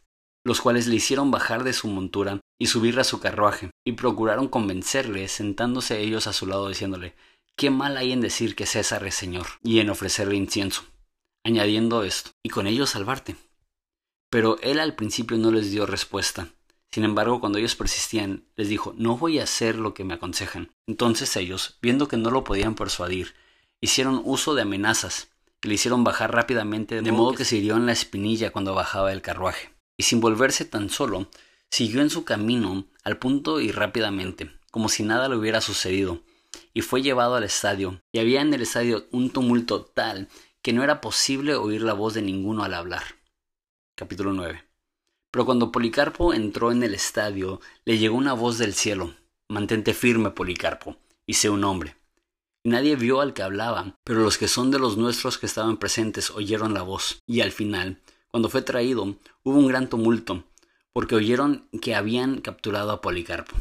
los 0.45 0.61
cuales 0.61 0.89
le 0.89 0.97
hicieron 0.97 1.31
bajar 1.31 1.63
de 1.63 1.73
su 1.73 1.87
montura 1.87 2.41
y 2.59 2.67
subir 2.67 2.99
a 2.99 3.05
su 3.05 3.21
carruaje, 3.21 3.71
y 3.85 3.93
procuraron 3.93 4.49
convencerle, 4.49 5.29
sentándose 5.29 6.01
ellos 6.01 6.27
a 6.27 6.33
su 6.33 6.47
lado, 6.47 6.69
diciéndole 6.69 7.15
¿Qué 7.57 7.71
mal 7.71 7.97
hay 7.97 8.13
en 8.13 8.21
decir 8.21 8.55
que 8.55 8.67
César 8.67 9.05
es 9.07 9.15
Señor 9.15 9.47
y 9.63 9.81
en 9.81 9.91
ofrecerle 9.91 10.37
incienso? 10.37 10.85
añadiendo 11.45 12.03
esto, 12.03 12.33
y 12.43 12.49
con 12.49 12.67
ello 12.67 12.87
salvarte. 12.87 13.37
Pero 14.31 14.59
él 14.63 14.81
al 14.81 14.97
principio 14.97 15.39
no 15.39 15.53
les 15.53 15.71
dio 15.71 15.87
respuesta. 15.87 16.49
Sin 16.91 17.05
embargo, 17.05 17.39
cuando 17.39 17.59
ellos 17.59 17.77
persistían, 17.77 18.45
les 18.57 18.69
dijo, 18.69 18.93
no 18.99 19.17
voy 19.17 19.39
a 19.39 19.45
hacer 19.45 19.77
lo 19.77 19.95
que 19.95 20.03
me 20.03 20.15
aconsejan. 20.15 20.73
Entonces 20.89 21.37
ellos, 21.37 21.79
viendo 21.81 22.09
que 22.09 22.17
no 22.17 22.33
lo 22.33 22.43
podían 22.43 22.75
persuadir, 22.75 23.35
hicieron 23.81 24.21
uso 24.25 24.57
de 24.57 24.63
amenazas, 24.63 25.29
y 25.63 25.69
le 25.69 25.75
hicieron 25.75 26.03
bajar 26.03 26.35
rápidamente, 26.35 27.01
de 27.01 27.13
modo 27.13 27.35
que 27.35 27.45
se 27.45 27.59
hirió 27.59 27.77
en 27.77 27.87
la 27.87 27.93
espinilla 27.93 28.51
cuando 28.51 28.75
bajaba 28.75 29.13
el 29.13 29.23
carruaje. 29.23 29.73
Y 29.97 30.03
sin 30.03 30.21
volverse 30.21 30.65
tan 30.65 30.91
solo, 30.91 31.29
Siguió 31.71 32.01
en 32.01 32.11
su 32.11 32.25
camino 32.25 32.87
al 33.05 33.19
punto 33.19 33.61
y 33.61 33.71
rápidamente, 33.73 34.51
como 34.71 34.89
si 34.89 35.03
nada 35.03 35.29
le 35.29 35.37
hubiera 35.37 35.61
sucedido, 35.61 36.23
y 36.75 36.83
fue 36.83 37.03
llevado 37.03 37.35
al 37.35 37.45
estadio. 37.45 38.01
Y 38.13 38.19
había 38.19 38.41
en 38.41 38.53
el 38.53 38.63
estadio 38.63 39.07
un 39.13 39.31
tumulto 39.31 39.85
tal 39.85 40.29
que 40.63 40.73
no 40.73 40.83
era 40.83 41.01
posible 41.01 41.55
oír 41.55 41.83
la 41.83 41.93
voz 41.93 42.15
de 42.15 42.23
ninguno 42.23 42.65
al 42.65 42.75
hablar. 42.75 43.03
Capítulo 43.95 44.33
9. 44.33 44.65
Pero 45.31 45.45
cuando 45.45 45.71
Policarpo 45.71 46.35
entró 46.35 46.73
en 46.73 46.83
el 46.83 46.95
estadio, 46.95 47.61
le 47.85 47.99
llegó 47.99 48.17
una 48.17 48.33
voz 48.33 48.59
del 48.59 48.75
cielo. 48.75 49.15
Mantente 49.49 49.95
firme, 49.95 50.31
Policarpo, 50.31 50.97
y 51.25 51.35
sé 51.35 51.51
un 51.51 51.63
hombre. 51.65 51.97
Nadie 52.65 52.97
vio 52.97 53.21
al 53.21 53.33
que 53.33 53.43
hablaba, 53.43 53.97
pero 54.03 54.23
los 54.23 54.39
que 54.39 54.49
son 54.49 54.73
de 54.73 54.81
los 54.81 54.97
nuestros 54.97 55.39
que 55.39 55.47
estaban 55.47 55.77
presentes 55.77 56.31
oyeron 56.33 56.75
la 56.75 56.83
voz. 56.83 57.21
Y 57.27 57.43
al 57.43 57.53
final, 57.53 58.01
cuando 58.29 58.49
fue 58.49 58.63
traído, 58.63 59.17
hubo 59.45 59.57
un 59.57 59.69
gran 59.69 59.89
tumulto, 59.89 60.43
porque 60.93 61.15
oyeron 61.15 61.69
que 61.81 61.95
habían 61.95 62.41
capturado 62.41 62.91
a 62.91 63.01
Policarpo. 63.01 63.55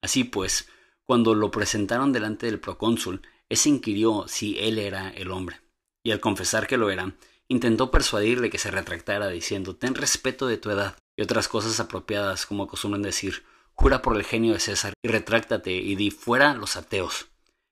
Así 0.00 0.22
pues, 0.22 0.68
cuando 1.06 1.34
lo 1.34 1.50
presentaron 1.50 2.12
delante 2.12 2.46
del 2.46 2.60
procónsul, 2.60 3.22
éste 3.48 3.68
inquirió 3.68 4.26
si 4.28 4.58
él 4.58 4.78
era 4.78 5.10
el 5.10 5.30
hombre, 5.30 5.60
y 6.02 6.10
al 6.10 6.20
confesar 6.20 6.66
que 6.66 6.76
lo 6.76 6.90
era, 6.90 7.14
intentó 7.48 7.90
persuadirle 7.90 8.50
que 8.50 8.58
se 8.58 8.70
retractara 8.70 9.28
diciendo 9.28 9.76
ten 9.76 9.94
respeto 9.94 10.46
de 10.46 10.58
tu 10.58 10.70
edad 10.70 10.96
y 11.16 11.22
otras 11.22 11.48
cosas 11.48 11.78
apropiadas 11.80 12.44
como 12.44 12.64
acostumbran 12.64 13.02
decir 13.02 13.44
jura 13.72 14.02
por 14.02 14.16
el 14.16 14.24
genio 14.24 14.52
de 14.54 14.60
César 14.60 14.94
y 15.02 15.08
retráctate 15.08 15.72
y 15.72 15.94
di 15.94 16.10
fuera 16.10 16.54
los 16.54 16.76
ateos. 16.76 17.26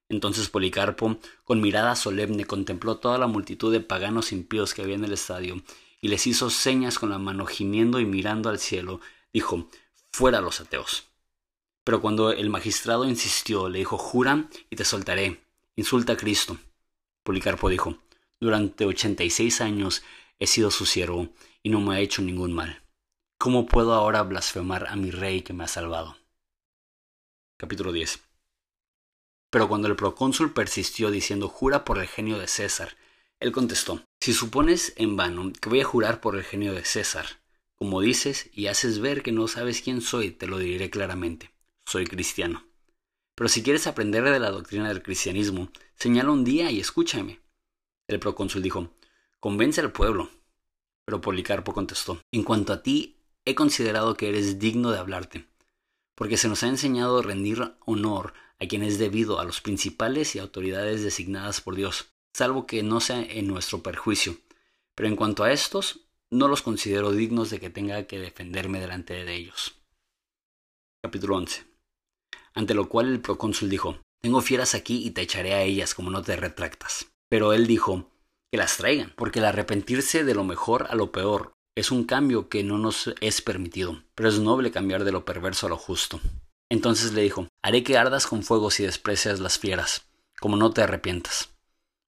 Entonces 0.08 0.48
Policarpo, 0.48 1.18
con 1.44 1.60
mirada 1.60 1.96
solemne, 1.96 2.44
contempló 2.44 2.98
toda 2.98 3.18
la 3.18 3.26
multitud 3.26 3.72
de 3.72 3.80
paganos 3.80 4.32
impíos 4.32 4.74
que 4.74 4.82
había 4.82 4.94
en 4.94 5.04
el 5.04 5.12
estadio 5.12 5.62
y 6.00 6.08
les 6.08 6.26
hizo 6.26 6.50
señas 6.50 6.98
con 6.98 7.10
la 7.10 7.18
mano 7.18 7.46
gimiendo 7.46 7.98
y 8.00 8.04
mirando 8.04 8.50
al 8.50 8.58
cielo, 8.58 9.00
dijo, 9.32 9.68
fuera 10.12 10.42
los 10.42 10.60
ateos. 10.60 11.08
Pero 11.84 12.00
cuando 12.00 12.32
el 12.32 12.48
magistrado 12.48 13.04
insistió, 13.04 13.68
le 13.68 13.78
dijo, 13.78 13.98
jura 13.98 14.48
y 14.70 14.76
te 14.76 14.84
soltaré, 14.84 15.42
insulta 15.76 16.14
a 16.14 16.16
Cristo. 16.16 16.58
Policarpo 17.22 17.68
dijo, 17.68 17.98
durante 18.40 18.86
ochenta 18.86 19.22
y 19.22 19.30
seis 19.30 19.60
años 19.60 20.02
he 20.38 20.46
sido 20.46 20.70
su 20.70 20.86
siervo 20.86 21.28
y 21.62 21.70
no 21.70 21.80
me 21.80 21.94
ha 21.94 22.00
hecho 22.00 22.22
ningún 22.22 22.52
mal. 22.52 22.82
¿Cómo 23.38 23.66
puedo 23.66 23.92
ahora 23.92 24.22
blasfemar 24.22 24.86
a 24.88 24.96
mi 24.96 25.10
rey 25.10 25.42
que 25.42 25.52
me 25.52 25.64
ha 25.64 25.68
salvado? 25.68 26.16
Capítulo 27.58 27.92
10. 27.92 28.20
Pero 29.50 29.68
cuando 29.68 29.86
el 29.88 29.96
procónsul 29.96 30.52
persistió 30.52 31.10
diciendo, 31.10 31.48
jura 31.48 31.84
por 31.84 31.98
el 31.98 32.08
genio 32.08 32.38
de 32.38 32.48
César, 32.48 32.96
él 33.40 33.52
contestó, 33.52 34.02
si 34.20 34.32
supones 34.32 34.94
en 34.96 35.16
vano 35.16 35.52
que 35.60 35.68
voy 35.68 35.80
a 35.80 35.84
jurar 35.84 36.20
por 36.20 36.36
el 36.36 36.44
genio 36.44 36.72
de 36.72 36.84
César, 36.84 37.26
como 37.76 38.00
dices 38.00 38.50
y 38.52 38.66
haces 38.68 39.00
ver 39.00 39.22
que 39.22 39.32
no 39.32 39.46
sabes 39.48 39.82
quién 39.82 40.00
soy, 40.00 40.30
te 40.30 40.46
lo 40.46 40.58
diré 40.58 40.90
claramente. 40.90 41.53
Soy 41.86 42.06
cristiano. 42.06 42.64
Pero 43.34 43.48
si 43.48 43.62
quieres 43.62 43.86
aprender 43.86 44.24
de 44.24 44.38
la 44.38 44.50
doctrina 44.50 44.88
del 44.88 45.02
cristianismo, 45.02 45.70
señala 45.96 46.30
un 46.30 46.44
día 46.44 46.70
y 46.70 46.80
escúchame. 46.80 47.40
El 48.08 48.20
procónsul 48.20 48.62
dijo, 48.62 48.90
convence 49.40 49.80
al 49.80 49.92
pueblo. 49.92 50.30
Pero 51.04 51.20
Policarpo 51.20 51.74
contestó, 51.74 52.20
en 52.32 52.44
cuanto 52.44 52.72
a 52.72 52.82
ti, 52.82 53.16
he 53.44 53.54
considerado 53.54 54.16
que 54.16 54.28
eres 54.28 54.58
digno 54.58 54.90
de 54.90 54.98
hablarte, 54.98 55.46
porque 56.14 56.36
se 56.36 56.48
nos 56.48 56.62
ha 56.62 56.68
enseñado 56.68 57.22
rendir 57.22 57.74
honor 57.84 58.32
a 58.58 58.66
quien 58.66 58.82
es 58.82 58.98
debido 58.98 59.40
a 59.40 59.44
los 59.44 59.60
principales 59.60 60.34
y 60.34 60.38
autoridades 60.38 61.02
designadas 61.02 61.60
por 61.60 61.74
Dios, 61.74 62.06
salvo 62.32 62.66
que 62.66 62.82
no 62.82 63.00
sea 63.00 63.22
en 63.22 63.46
nuestro 63.46 63.82
perjuicio. 63.82 64.38
Pero 64.94 65.08
en 65.08 65.16
cuanto 65.16 65.44
a 65.44 65.52
estos, 65.52 66.00
no 66.30 66.48
los 66.48 66.62
considero 66.62 67.12
dignos 67.12 67.50
de 67.50 67.60
que 67.60 67.68
tenga 67.68 68.06
que 68.06 68.18
defenderme 68.18 68.80
delante 68.80 69.24
de 69.24 69.34
ellos. 69.34 69.74
Capítulo 71.02 71.36
11. 71.36 71.73
Ante 72.54 72.74
lo 72.74 72.88
cual 72.88 73.08
el 73.08 73.20
procónsul 73.20 73.68
dijo, 73.68 73.98
Tengo 74.22 74.40
fieras 74.40 74.74
aquí 74.74 75.04
y 75.04 75.10
te 75.10 75.22
echaré 75.22 75.54
a 75.54 75.62
ellas 75.62 75.94
como 75.94 76.10
no 76.10 76.22
te 76.22 76.36
retractas. 76.36 77.06
Pero 77.28 77.52
él 77.52 77.66
dijo, 77.66 78.10
que 78.54 78.58
las 78.58 78.76
traigan, 78.76 79.12
porque 79.16 79.40
el 79.40 79.46
arrepentirse 79.46 80.22
de 80.22 80.34
lo 80.34 80.44
mejor 80.44 80.86
a 80.88 80.94
lo 80.94 81.10
peor 81.10 81.54
es 81.76 81.90
un 81.90 82.04
cambio 82.04 82.48
que 82.48 82.62
no 82.62 82.78
nos 82.78 83.12
es 83.20 83.42
permitido, 83.42 84.04
pero 84.14 84.28
es 84.28 84.38
noble 84.38 84.70
cambiar 84.70 85.02
de 85.02 85.10
lo 85.10 85.24
perverso 85.24 85.66
a 85.66 85.70
lo 85.70 85.76
justo. 85.76 86.20
Entonces 86.70 87.12
le 87.12 87.22
dijo, 87.22 87.48
haré 87.62 87.82
que 87.82 87.98
ardas 87.98 88.28
con 88.28 88.44
fuego 88.44 88.70
si 88.70 88.84
desprecias 88.84 89.40
las 89.40 89.58
fieras, 89.58 90.06
como 90.40 90.56
no 90.56 90.70
te 90.70 90.82
arrepientas. 90.82 91.48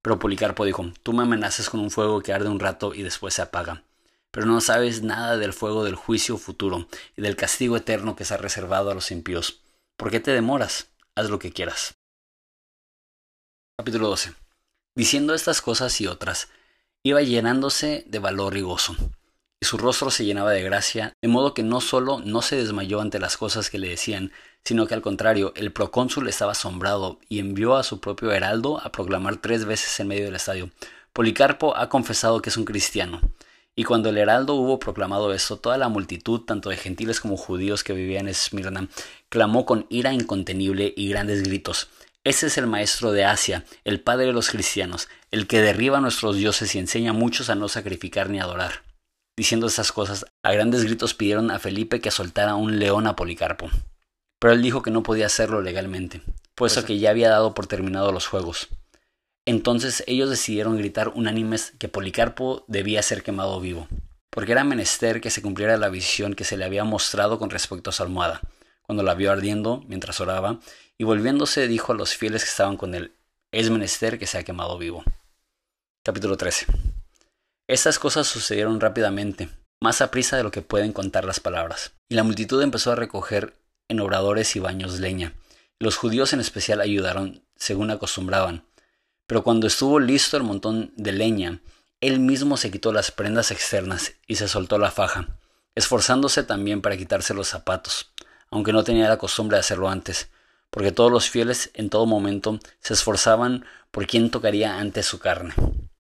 Pero 0.03 0.21
Policarpo 0.21 0.65
dijo, 0.65 0.93
tú 1.03 1.13
me 1.13 1.25
amenazas 1.25 1.69
con 1.69 1.81
un 1.81 1.91
fuego 1.91 2.21
que 2.21 2.33
arde 2.33 2.49
un 2.49 2.61
rato 2.61 2.95
y 2.95 3.03
después 3.03 3.35
se 3.35 3.43
apaga, 3.43 3.83
pero 4.31 4.47
no 4.47 4.61
sabes 4.61 5.03
nada 5.03 5.37
del 5.39 5.53
fuego 5.53 5.83
del 5.83 5.97
juicio 5.97 6.39
futuro 6.39 6.87
y 7.17 7.23
del 7.23 7.35
castigo 7.35 7.77
eterno 7.77 8.15
que 8.15 8.25
se 8.25 8.35
ha 8.35 8.37
reservado 8.37 8.93
a 8.93 8.95
los 8.95 9.11
impíos. 9.11 9.63
¿Por 9.97 10.11
qué 10.11 10.21
te 10.21 10.31
demoras? 10.31 10.91
Haz 11.15 11.31
lo 11.31 11.39
que 11.39 11.53
quieras. 11.53 11.97
Capítulo 13.79 14.09
12. 14.09 14.35
Diciendo 14.95 15.35
estas 15.35 15.61
cosas 15.61 16.01
y 16.01 16.07
otras, 16.07 16.49
iba 17.03 17.23
llenándose 17.23 18.05
de 18.07 18.19
valor 18.19 18.57
y 18.57 18.63
gozo 18.63 18.97
y 19.61 19.67
su 19.67 19.79
rostro 19.79 20.11
se 20.11 20.25
llenaba 20.25 20.53
de 20.53 20.63
gracia, 20.63 21.15
de 21.23 21.29
modo 21.29 21.55
que 21.55 21.63
no 21.63 21.81
solo 21.81 22.21
no 22.25 22.43
se 22.43 22.57
desmayó 22.57 23.01
ante 23.01 23.19
las 23.19 23.37
cosas 23.37 23.71
que 23.71 23.79
le 23.79 23.89
decían, 23.89 24.33
sino 24.65 24.87
que 24.87 24.95
al 24.95 25.03
contrario, 25.03 25.53
el 25.57 25.73
procónsul 25.73 26.29
estaba 26.29 26.53
asombrado 26.53 27.19
y 27.29 27.39
envió 27.39 27.77
a 27.77 27.83
su 27.83 28.01
propio 28.01 28.33
heraldo 28.33 28.81
a 28.85 28.93
proclamar 28.93 29.39
tres 29.39 29.65
veces 29.65 29.99
en 30.01 30.09
medio 30.09 30.27
del 30.27 30.37
estadio. 30.37 30.71
Policarpo 31.13 31.77
ha 31.77 31.89
confesado 31.89 32.43
que 32.43 32.51
es 32.51 32.57
un 32.57 32.65
cristiano. 32.65 33.21
Y 33.79 33.85
cuando 33.85 34.09
el 34.09 34.17
heraldo 34.17 34.55
hubo 34.55 34.79
proclamado 34.79 35.33
esto, 35.35 35.59
toda 35.59 35.77
la 35.77 35.89
multitud, 35.89 36.41
tanto 36.41 36.71
de 36.71 36.79
gentiles 36.79 37.21
como 37.21 37.37
judíos 37.37 37.85
que 37.85 37.93
vivían 37.93 38.27
en 38.27 38.31
Esmirna, 38.31 38.89
clamó 39.37 39.67
con 39.67 39.85
ira 39.91 40.15
incontenible 40.15 40.95
y 40.97 41.11
grandes 41.11 41.43
gritos. 41.43 41.91
Ese 42.25 42.47
es 42.47 42.57
el 42.57 42.67
maestro 42.67 43.13
de 43.13 43.27
Asia, 43.27 43.67
el 43.85 44.01
padre 44.01 44.25
de 44.25 44.33
los 44.33 44.49
cristianos, 44.49 45.11
el 45.31 45.47
que 45.47 45.61
derriba 45.61 45.99
a 45.99 46.01
nuestros 46.01 46.37
dioses 46.37 46.75
y 46.75 46.79
enseña 46.79 47.11
a 47.11 47.13
muchos 47.13 47.51
a 47.51 47.55
no 47.55 47.69
sacrificar 47.69 48.31
ni 48.31 48.41
adorar. 48.41 48.83
Diciendo 49.37 49.67
esas 49.67 49.93
cosas, 49.93 50.25
a 50.43 50.53
grandes 50.53 50.85
gritos 50.85 51.13
pidieron 51.13 51.51
a 51.51 51.59
Felipe 51.59 52.01
que 52.01 52.11
soltara 52.11 52.55
un 52.55 52.79
león 52.79 53.07
a 53.07 53.15
Policarpo. 53.15 53.69
Pero 54.39 54.55
él 54.55 54.63
dijo 54.63 54.81
que 54.81 54.91
no 54.91 55.03
podía 55.03 55.27
hacerlo 55.27 55.61
legalmente, 55.61 56.23
puesto 56.55 56.87
que 56.87 56.99
ya 56.99 57.11
había 57.11 57.29
dado 57.29 57.53
por 57.53 57.67
terminado 57.67 58.13
los 58.13 58.27
juegos. 58.27 58.69
Entonces 59.45 60.03
ellos 60.07 60.31
decidieron 60.31 60.79
gritar 60.79 61.09
unánimes 61.09 61.75
que 61.79 61.89
Policarpo 61.89 62.65
debía 62.69 63.03
ser 63.03 63.23
quemado 63.23 63.61
vivo, 63.61 63.87
porque 64.31 64.53
era 64.53 64.65
menester 64.65 65.21
que 65.21 65.29
se 65.29 65.43
cumpliera 65.43 65.77
la 65.77 65.91
visión 65.91 66.33
que 66.33 66.45
se 66.45 66.57
le 66.57 66.65
había 66.65 66.85
mostrado 66.85 67.39
con 67.39 67.51
respecto 67.51 67.91
a 67.91 67.93
su 67.93 68.03
almohada, 68.03 68.41
cuando 68.87 69.03
la 69.03 69.15
vio 69.15 69.31
ardiendo 69.33 69.85
mientras 69.87 70.21
oraba, 70.21 70.61
y 70.99 71.05
volviéndose 71.05 71.69
dijo 71.69 71.93
a 71.93 71.97
los 71.97 72.17
fieles 72.17 72.45
que 72.45 72.51
estaban 72.51 72.77
con 72.77 72.95
él, 72.95 73.13
es 73.53 73.71
menester 73.71 74.19
que 74.19 74.27
sea 74.27 74.45
quemado 74.45 74.79
vivo. 74.79 75.05
Capítulo 76.03 76.37
13. 76.37 76.67
Estas 77.69 77.99
cosas 77.99 78.27
sucedieron 78.27 78.81
rápidamente, 78.81 79.49
más 79.81 80.01
a 80.01 80.11
prisa 80.11 80.37
de 80.37 80.43
lo 80.43 80.51
que 80.51 80.63
pueden 80.63 80.93
contar 80.93 81.25
las 81.25 81.41
palabras. 81.41 81.93
Y 82.09 82.15
la 82.15 82.23
multitud 82.23 82.63
empezó 82.63 82.93
a 82.93 82.97
recoger 82.97 83.55
en 83.89 84.01
obradores 84.01 84.55
y 84.57 84.61
baños 84.61 85.01
leña. 85.01 85.35
Los 85.79 85.97
judíos 85.97 86.33
en 86.33 86.41
especial 86.41 86.81
ayudaron 86.81 87.43
según 87.57 87.91
acostumbraban. 87.91 88.65
Pero 89.27 89.43
cuando 89.43 89.67
estuvo 89.67 89.99
listo 89.99 90.37
el 90.37 90.45
montón 90.45 90.93
de 90.97 91.13
leña, 91.13 91.61
él 92.01 92.21
mismo 92.21 92.57
se 92.57 92.71
quitó 92.71 92.93
las 92.93 93.11
prendas 93.11 93.51
externas 93.51 94.13
y 94.27 94.37
se 94.37 94.49
soltó 94.49 94.79
la 94.79 94.91
faja, 94.91 95.39
esforzándose 95.75 96.43
también 96.43 96.83
para 96.83 96.97
quitarse 96.97 97.35
los 97.35 97.49
zapatos, 97.49 98.13
aunque 98.57 98.73
no 98.73 98.83
tenía 98.85 99.09
la 99.09 99.19
costumbre 99.19 99.57
de 99.57 99.61
hacerlo 99.61 99.89
antes, 99.89 100.29
porque 100.71 100.93
todos 100.93 101.13
los 101.13 101.31
fieles 101.31 101.71
en 101.75 101.89
todo 101.91 102.07
momento 102.07 102.59
se 102.81 102.95
esforzaban 102.95 103.65
por 103.91 104.07
quién 104.07 104.31
tocaría 104.31 104.79
antes 104.79 105.07
su 105.07 105.19
carne 105.19 105.55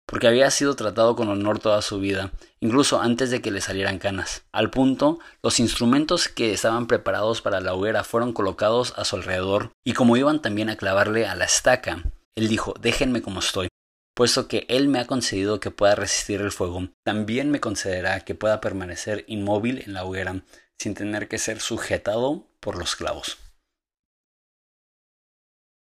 porque 0.06 0.28
había 0.28 0.50
sido 0.52 0.76
tratado 0.76 1.16
con 1.16 1.28
honor 1.28 1.58
toda 1.58 1.82
su 1.82 1.98
vida, 1.98 2.30
incluso 2.60 3.00
antes 3.00 3.30
de 3.30 3.42
que 3.42 3.50
le 3.50 3.60
salieran 3.60 3.98
canas. 3.98 4.44
Al 4.52 4.70
punto, 4.70 5.18
los 5.42 5.58
instrumentos 5.58 6.28
que 6.28 6.52
estaban 6.52 6.86
preparados 6.86 7.42
para 7.42 7.60
la 7.60 7.74
hoguera 7.74 8.04
fueron 8.04 8.32
colocados 8.32 8.94
a 8.96 9.04
su 9.04 9.16
alrededor, 9.16 9.72
y 9.84 9.92
como 9.92 10.16
iban 10.16 10.40
también 10.40 10.70
a 10.70 10.76
clavarle 10.76 11.26
a 11.26 11.34
la 11.34 11.44
estaca, 11.44 12.04
él 12.36 12.48
dijo, 12.48 12.74
déjenme 12.80 13.20
como 13.20 13.40
estoy. 13.40 13.68
Puesto 14.16 14.48
que 14.48 14.64
Él 14.70 14.88
me 14.88 14.98
ha 14.98 15.06
concedido 15.06 15.60
que 15.60 15.70
pueda 15.70 15.94
resistir 15.94 16.40
el 16.40 16.50
fuego, 16.50 16.88
también 17.04 17.50
me 17.50 17.60
concederá 17.60 18.20
que 18.20 18.34
pueda 18.34 18.62
permanecer 18.62 19.26
inmóvil 19.28 19.82
en 19.84 19.92
la 19.92 20.06
hoguera, 20.06 20.42
sin 20.78 20.94
tener 20.94 21.28
que 21.28 21.36
ser 21.36 21.60
sujetado 21.60 22.48
por 22.60 22.78
los 22.78 22.96
clavos. 22.96 23.36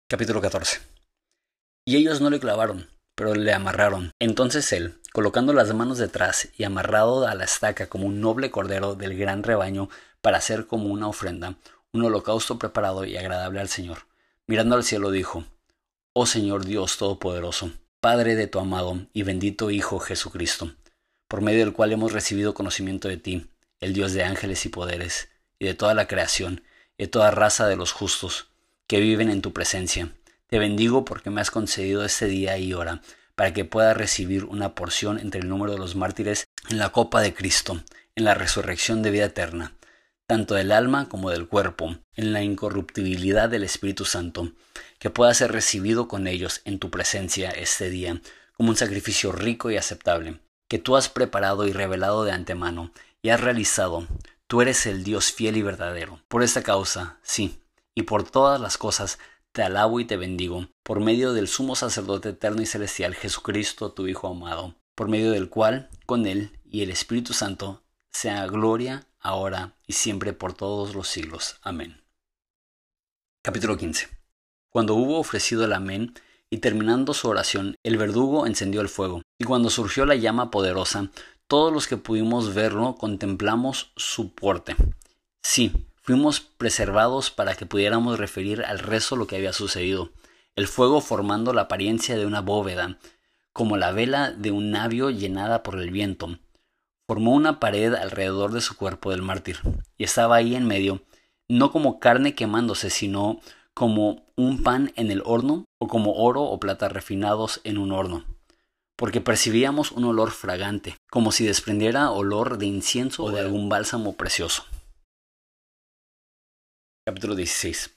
Capítulo 0.07 0.39
14. 0.39 0.81
Y 1.88 1.95
ellos 1.95 2.21
no 2.21 2.29
le 2.29 2.39
clavaron, 2.39 2.91
pero 3.15 3.34
le 3.34 3.53
amarraron. 3.53 4.12
Entonces 4.19 4.71
él, 4.71 5.01
colocando 5.13 5.51
las 5.51 5.73
manos 5.73 5.97
detrás 5.97 6.49
y 6.55 6.63
amarrado 6.63 7.27
a 7.27 7.34
la 7.34 7.45
estaca 7.45 7.89
como 7.89 8.05
un 8.05 8.21
noble 8.21 8.51
cordero 8.51 8.93
del 8.93 9.17
gran 9.17 9.41
rebaño 9.41 9.89
para 10.21 10.38
hacer 10.38 10.67
como 10.67 10.89
una 10.89 11.07
ofrenda, 11.07 11.55
un 11.91 12.03
holocausto 12.03 12.60
preparado 12.60 13.03
y 13.03 13.17
agradable 13.17 13.62
al 13.62 13.69
Señor, 13.69 14.05
mirando 14.45 14.75
al 14.75 14.84
cielo 14.84 15.10
dijo, 15.10 15.43
Oh 16.13 16.27
Señor 16.27 16.65
Dios 16.65 16.97
Todopoderoso, 16.97 17.71
Padre 18.01 18.35
de 18.35 18.47
tu 18.47 18.59
amado 18.59 19.05
y 19.13 19.23
bendito 19.23 19.71
Hijo 19.71 19.99
Jesucristo, 19.99 20.73
por 21.27 21.41
medio 21.41 21.59
del 21.59 21.71
cual 21.71 21.93
hemos 21.93 22.11
recibido 22.11 22.53
conocimiento 22.53 23.07
de 23.07 23.17
ti, 23.17 23.47
el 23.79 23.93
Dios 23.93 24.11
de 24.13 24.23
ángeles 24.23 24.65
y 24.65 24.69
poderes, 24.69 25.29
y 25.59 25.65
de 25.65 25.75
toda 25.75 25.93
la 25.93 26.07
creación, 26.07 26.63
y 26.97 27.03
de 27.03 27.07
toda 27.07 27.31
raza 27.31 27.67
de 27.67 27.75
los 27.75 27.91
justos, 27.91 28.49
que 28.87 28.99
viven 28.99 29.29
en 29.29 29.41
tu 29.41 29.53
presencia 29.53 30.11
te 30.51 30.59
bendigo 30.59 31.05
porque 31.05 31.29
me 31.29 31.39
has 31.39 31.49
concedido 31.49 32.03
este 32.03 32.25
día 32.25 32.57
y 32.57 32.73
hora 32.73 33.01
para 33.35 33.53
que 33.53 33.63
pueda 33.65 33.93
recibir 33.93 34.43
una 34.43 34.75
porción 34.75 35.17
entre 35.17 35.39
el 35.39 35.47
número 35.47 35.71
de 35.71 35.77
los 35.77 35.95
mártires 35.95 36.45
en 36.69 36.77
la 36.77 36.89
copa 36.89 37.21
de 37.21 37.33
Cristo, 37.33 37.81
en 38.15 38.25
la 38.25 38.33
resurrección 38.33 39.01
de 39.01 39.11
vida 39.11 39.25
eterna, 39.25 39.75
tanto 40.27 40.55
del 40.55 40.73
alma 40.73 41.07
como 41.07 41.29
del 41.29 41.47
cuerpo, 41.47 41.97
en 42.15 42.33
la 42.33 42.41
incorruptibilidad 42.43 43.47
del 43.47 43.63
Espíritu 43.63 44.03
Santo, 44.03 44.51
que 45.01 45.09
pueda 45.09 45.33
ser 45.33 45.51
recibido 45.51 46.07
con 46.07 46.27
ellos 46.27 46.61
en 46.63 46.77
tu 46.77 46.91
presencia 46.91 47.49
este 47.49 47.89
día, 47.89 48.21
como 48.53 48.69
un 48.69 48.75
sacrificio 48.75 49.31
rico 49.31 49.71
y 49.71 49.75
aceptable, 49.75 50.39
que 50.69 50.77
tú 50.77 50.95
has 50.95 51.09
preparado 51.09 51.67
y 51.67 51.73
revelado 51.73 52.23
de 52.23 52.31
antemano, 52.31 52.91
y 53.23 53.29
has 53.29 53.41
realizado. 53.41 54.07
Tú 54.45 54.61
eres 54.61 54.85
el 54.85 55.03
Dios 55.03 55.31
fiel 55.31 55.57
y 55.57 55.63
verdadero. 55.63 56.21
Por 56.27 56.43
esta 56.43 56.61
causa, 56.61 57.17
sí, 57.23 57.63
y 57.95 58.03
por 58.03 58.29
todas 58.29 58.61
las 58.61 58.77
cosas, 58.77 59.17
te 59.53 59.63
alabo 59.63 59.99
y 59.99 60.05
te 60.05 60.17
bendigo, 60.17 60.67
por 60.83 60.99
medio 60.99 61.33
del 61.33 61.47
sumo 61.47 61.75
sacerdote 61.75 62.29
eterno 62.29 62.61
y 62.61 62.67
celestial 62.67 63.15
Jesucristo, 63.15 63.93
tu 63.93 64.05
Hijo 64.07 64.27
amado, 64.27 64.75
por 64.93 65.09
medio 65.09 65.31
del 65.31 65.49
cual, 65.49 65.89
con 66.05 66.27
Él 66.27 66.59
y 66.63 66.83
el 66.83 66.91
Espíritu 66.91 67.33
Santo, 67.33 67.81
sea 68.11 68.45
gloria, 68.45 69.07
ahora 69.19 69.73
y 69.87 69.93
siempre 69.93 70.33
por 70.33 70.53
todos 70.53 70.93
los 70.93 71.07
siglos. 71.07 71.57
Amén. 71.63 72.03
Capítulo 73.41 73.77
15. 73.77 74.20
Cuando 74.71 74.95
hubo 74.95 75.19
ofrecido 75.19 75.65
el 75.65 75.73
amén, 75.73 76.13
y 76.49 76.57
terminando 76.57 77.13
su 77.13 77.27
oración, 77.27 77.75
el 77.84 77.97
verdugo 77.97 78.47
encendió 78.47 78.81
el 78.81 78.89
fuego, 78.89 79.21
y 79.38 79.43
cuando 79.43 79.69
surgió 79.69 80.05
la 80.05 80.15
llama 80.15 80.49
poderosa, 80.49 81.12
todos 81.47 81.73
los 81.73 81.88
que 81.88 81.97
pudimos 81.97 82.53
verlo 82.53 82.95
contemplamos 82.95 83.91
su 83.97 84.34
porte. 84.34 84.77
Sí, 85.43 85.73
fuimos 86.01 86.39
preservados 86.39 87.31
para 87.31 87.55
que 87.55 87.65
pudiéramos 87.65 88.17
referir 88.17 88.63
al 88.63 88.79
resto 88.79 89.17
lo 89.17 89.27
que 89.27 89.36
había 89.36 89.51
sucedido, 89.51 90.12
el 90.55 90.67
fuego 90.67 91.01
formando 91.01 91.51
la 91.53 91.63
apariencia 91.63 92.17
de 92.17 92.25
una 92.25 92.39
bóveda, 92.39 92.97
como 93.51 93.75
la 93.75 93.91
vela 93.91 94.31
de 94.31 94.51
un 94.51 94.71
navio 94.71 95.10
llenada 95.10 95.63
por 95.63 95.79
el 95.79 95.91
viento. 95.91 96.39
Formó 97.07 97.34
una 97.34 97.60
pared 97.60 97.93
alrededor 97.93 98.53
de 98.53 98.62
su 98.62 98.77
cuerpo 98.77 99.12
del 99.12 99.21
mártir, 99.21 99.60
y 99.97 100.05
estaba 100.05 100.38
ahí 100.38 100.55
en 100.55 100.65
medio, 100.65 101.01
no 101.49 101.73
como 101.73 101.99
carne 101.99 102.36
quemándose, 102.36 102.89
sino 102.89 103.41
como 103.73 104.25
un 104.36 104.63
pan 104.63 104.91
en 104.95 105.12
el 105.12 105.21
horno, 105.25 105.65
o 105.79 105.88
como 105.88 106.13
oro 106.13 106.43
o 106.43 106.60
plata 106.60 106.89
refinados 106.89 107.62
en 107.63 107.77
un 107.77 107.91
horno, 107.91 108.25
porque 108.95 109.21
percibíamos 109.21 109.91
un 109.91 110.05
olor 110.05 110.31
fragante, 110.31 110.97
como 111.10 111.31
si 111.31 111.45
desprendiera 111.45 112.12
olor 112.12 112.57
de 112.57 112.67
incienso 112.67 113.23
o 113.23 113.31
de 113.31 113.39
algún 113.39 113.69
bálsamo 113.69 114.13
precioso. 114.13 114.65
Capítulo 117.05 117.36
16. 117.36 117.95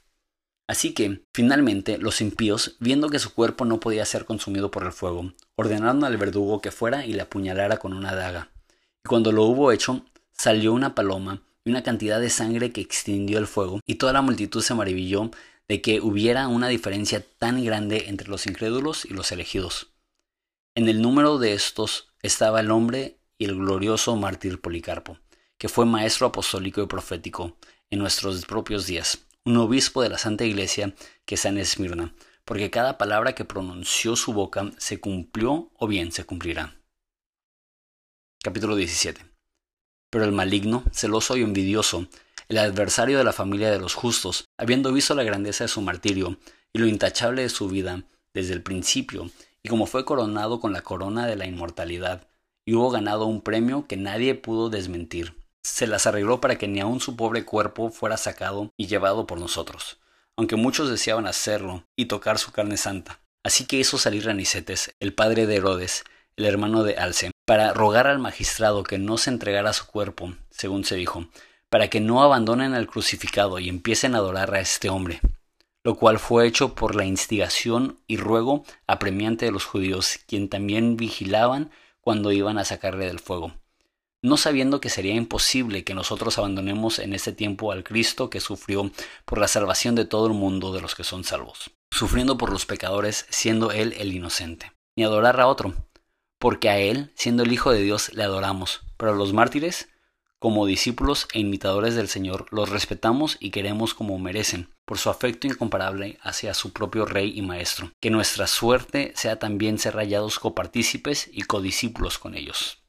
Así 0.66 0.94
que, 0.94 1.20
finalmente, 1.34 1.98
los 1.98 2.22
impíos, 2.22 2.76
viendo 2.80 3.10
que 3.10 3.18
su 3.18 3.34
cuerpo 3.34 3.66
no 3.66 3.80
podía 3.80 4.06
ser 4.06 4.24
consumido 4.24 4.70
por 4.70 4.84
el 4.84 4.92
fuego, 4.92 5.34
ordenaron 5.56 6.04
al 6.04 6.16
verdugo 6.16 6.62
que 6.62 6.70
fuera 6.70 7.04
y 7.04 7.12
le 7.12 7.20
apuñalara 7.20 7.76
con 7.76 7.92
una 7.92 8.14
daga. 8.14 8.48
Y 9.04 9.08
cuando 9.08 9.30
lo 9.30 9.44
hubo 9.44 9.72
hecho, 9.72 10.06
salió 10.32 10.72
una 10.72 10.94
paloma 10.94 11.42
y 11.66 11.70
una 11.70 11.82
cantidad 11.82 12.18
de 12.18 12.30
sangre 12.30 12.72
que 12.72 12.80
extinguió 12.80 13.38
el 13.38 13.46
fuego, 13.46 13.80
y 13.84 13.96
toda 13.96 14.14
la 14.14 14.22
multitud 14.22 14.62
se 14.62 14.74
maravilló 14.74 15.30
de 15.68 15.81
que 15.81 16.00
hubiera 16.00 16.48
una 16.48 16.68
diferencia 16.68 17.24
tan 17.38 17.64
grande 17.64 18.09
entre 18.09 18.29
los 18.29 18.46
incrédulos 18.46 19.05
y 19.05 19.14
los 19.14 19.33
elegidos. 19.33 19.92
En 20.74 20.88
el 20.88 21.00
número 21.00 21.38
de 21.38 21.55
estos 21.55 22.12
estaba 22.22 22.61
el 22.61 22.70
hombre 22.70 23.18
y 23.38 23.46
el 23.46 23.55
glorioso 23.57 24.16
mártir 24.16 24.61
Policarpo, 24.61 25.18
que 25.59 25.68
fue 25.68 25.87
maestro 25.87 26.27
apostólico 26.27 26.83
y 26.83 26.87
profético, 26.87 27.57
en 27.90 27.98
nuestros 28.00 28.44
propios 28.44 28.87
días, 28.87 29.27
un 29.44 29.57
obispo 29.59 30.03
de 30.03 30.09
la 30.09 30.18
Santa 30.18 30.44
Iglesia 30.44 30.94
que 31.24 31.37
está 31.37 31.48
en 31.48 31.59
Esmirna, 31.59 32.14
porque 32.44 32.70
cada 32.70 32.98
palabra 32.98 33.35
que 33.35 33.44
pronunció 33.44 34.16
su 34.16 34.33
boca 34.33 34.72
se 34.79 35.00
cumplió 35.00 35.70
o 35.74 35.87
bien 35.87 36.12
se 36.12 36.24
cumplirá. 36.24 36.77
Capítulo 38.42 38.77
17. 38.77 39.24
Pero 40.11 40.24
el 40.24 40.33
maligno, 40.33 40.85
celoso 40.92 41.37
y 41.37 41.42
envidioso, 41.42 42.09
el 42.48 42.59
adversario 42.59 43.18
de 43.18 43.24
la 43.24 43.33
familia 43.33 43.70
de 43.70 43.78
los 43.78 43.94
justos, 43.94 44.44
habiendo 44.59 44.92
visto 44.92 45.14
la 45.14 45.22
grandeza 45.22 45.64
de 45.64 45.68
su 45.68 45.80
martirio 45.80 46.38
y 46.72 46.78
lo 46.78 46.87
intachable 46.87 47.42
de 47.42 47.48
su 47.48 47.68
vida 47.68 48.04
desde 48.33 48.52
el 48.52 48.62
principio, 48.62 49.30
y 49.62 49.68
como 49.68 49.87
fue 49.87 50.04
coronado 50.04 50.61
con 50.61 50.72
la 50.72 50.83
corona 50.83 51.26
de 51.26 51.37
la 51.37 51.46
inmortalidad, 51.46 52.26
y 52.66 52.74
hubo 52.74 52.90
ganado 52.90 53.26
un 53.26 53.40
premio 53.40 53.87
que 53.87 53.96
nadie 53.96 54.35
pudo 54.35 54.70
desmentir, 54.70 55.35
se 55.62 55.87
las 55.87 56.07
arregló 56.07 56.40
para 56.40 56.59
que 56.59 56.68
ni 56.68 56.80
aun 56.80 57.00
su 57.00 57.16
pobre 57.16 57.44
cuerpo 57.44 57.90
fuera 57.90 58.16
sacado 58.16 58.70
y 58.76 58.87
llevado 58.87 59.26
por 59.26 59.38
nosotros, 59.38 59.98
aunque 60.37 60.57
muchos 60.57 60.90
deseaban 60.90 61.26
hacerlo 61.26 61.85
y 61.96 62.07
tocar 62.07 62.38
su 62.38 62.52
carne 62.52 62.76
santa. 62.76 63.20
Así 63.42 63.66
que 63.66 63.76
hizo 63.76 63.98
salir 63.98 64.26
Ranicetes, 64.26 64.94
el 65.00 65.14
padre 65.14 65.46
de 65.46 65.57
Herodes, 65.57 66.04
el 66.37 66.44
hermano 66.46 66.83
de 66.83 66.96
Alce, 66.96 67.30
para 67.46 67.72
rogar 67.72 68.07
al 68.07 68.18
magistrado 68.18 68.83
que 68.83 68.98
no 68.98 69.18
se 69.18 69.30
entregara 69.30 69.72
su 69.72 69.87
cuerpo, 69.87 70.35
según 70.50 70.85
se 70.85 70.96
dijo, 70.96 71.28
para 71.74 71.90
que 71.90 71.98
no 71.98 72.22
abandonen 72.22 72.72
al 72.72 72.87
crucificado 72.87 73.58
y 73.58 73.68
empiecen 73.68 74.14
a 74.14 74.18
adorar 74.18 74.54
a 74.54 74.60
este 74.60 74.90
hombre, 74.90 75.20
lo 75.82 75.96
cual 75.96 76.20
fue 76.20 76.46
hecho 76.46 76.76
por 76.76 76.94
la 76.94 77.04
instigación 77.04 77.98
y 78.06 78.16
ruego 78.16 78.62
apremiante 78.87 79.46
de 79.46 79.50
los 79.50 79.64
judíos, 79.64 80.20
quien 80.28 80.48
también 80.48 80.96
vigilaban 80.96 81.72
cuando 82.00 82.30
iban 82.30 82.58
a 82.58 82.64
sacarle 82.64 83.06
del 83.06 83.18
fuego 83.18 83.54
no 84.22 84.37
sabiendo 84.37 84.80
que 84.80 84.88
sería 84.88 85.16
imposible 85.16 85.82
que 85.82 85.94
nosotros 85.94 86.38
abandonemos 86.38 87.00
en 87.00 87.12
ese 87.12 87.32
tiempo 87.32 87.72
al 87.72 87.82
Cristo 87.82 88.30
que 88.30 88.38
sufrió 88.38 88.92
por 89.24 89.38
la 89.38 89.48
salvación 89.48 89.96
de 89.96 90.04
todo 90.04 90.28
el 90.28 90.32
mundo 90.34 90.72
de 90.72 90.80
los 90.80 90.94
que 90.94 91.02
son 91.02 91.24
salvos, 91.24 91.72
sufriendo 91.90 92.38
por 92.38 92.52
los 92.52 92.66
pecadores, 92.66 93.26
siendo 93.30 93.72
Él 93.72 93.96
el 93.98 94.14
inocente, 94.14 94.70
ni 94.96 95.02
adorar 95.02 95.40
a 95.40 95.48
otro, 95.48 95.74
porque 96.38 96.70
a 96.70 96.78
Él, 96.78 97.12
siendo 97.16 97.42
el 97.42 97.52
Hijo 97.52 97.72
de 97.72 97.82
Dios, 97.82 98.14
le 98.14 98.22
adoramos, 98.22 98.82
pero 98.96 99.12
a 99.12 99.14
los 99.16 99.32
mártires, 99.32 99.88
como 100.44 100.66
discípulos 100.66 101.26
e 101.33 101.38
imitadores 101.38 101.94
del 101.94 102.07
Señor, 102.07 102.44
los 102.50 102.68
respetamos 102.68 103.38
y 103.40 103.50
queremos 103.50 103.94
como 103.94 104.18
merecen, 104.18 104.68
por 104.85 104.98
su 104.98 105.09
afecto 105.09 105.46
incomparable 105.46 106.18
hacia 106.20 106.52
su 106.52 106.74
propio 106.74 107.07
Rey 107.07 107.33
y 107.35 107.40
Maestro. 107.40 107.92
Que 107.98 108.11
nuestra 108.11 108.46
suerte 108.46 109.14
sea 109.16 109.38
también 109.38 109.78
ser 109.78 109.94
rayados 109.94 110.38
copartícipes 110.38 111.30
y 111.33 111.44
codiscípulos 111.44 112.18
con 112.18 112.35
ellos. 112.35 112.85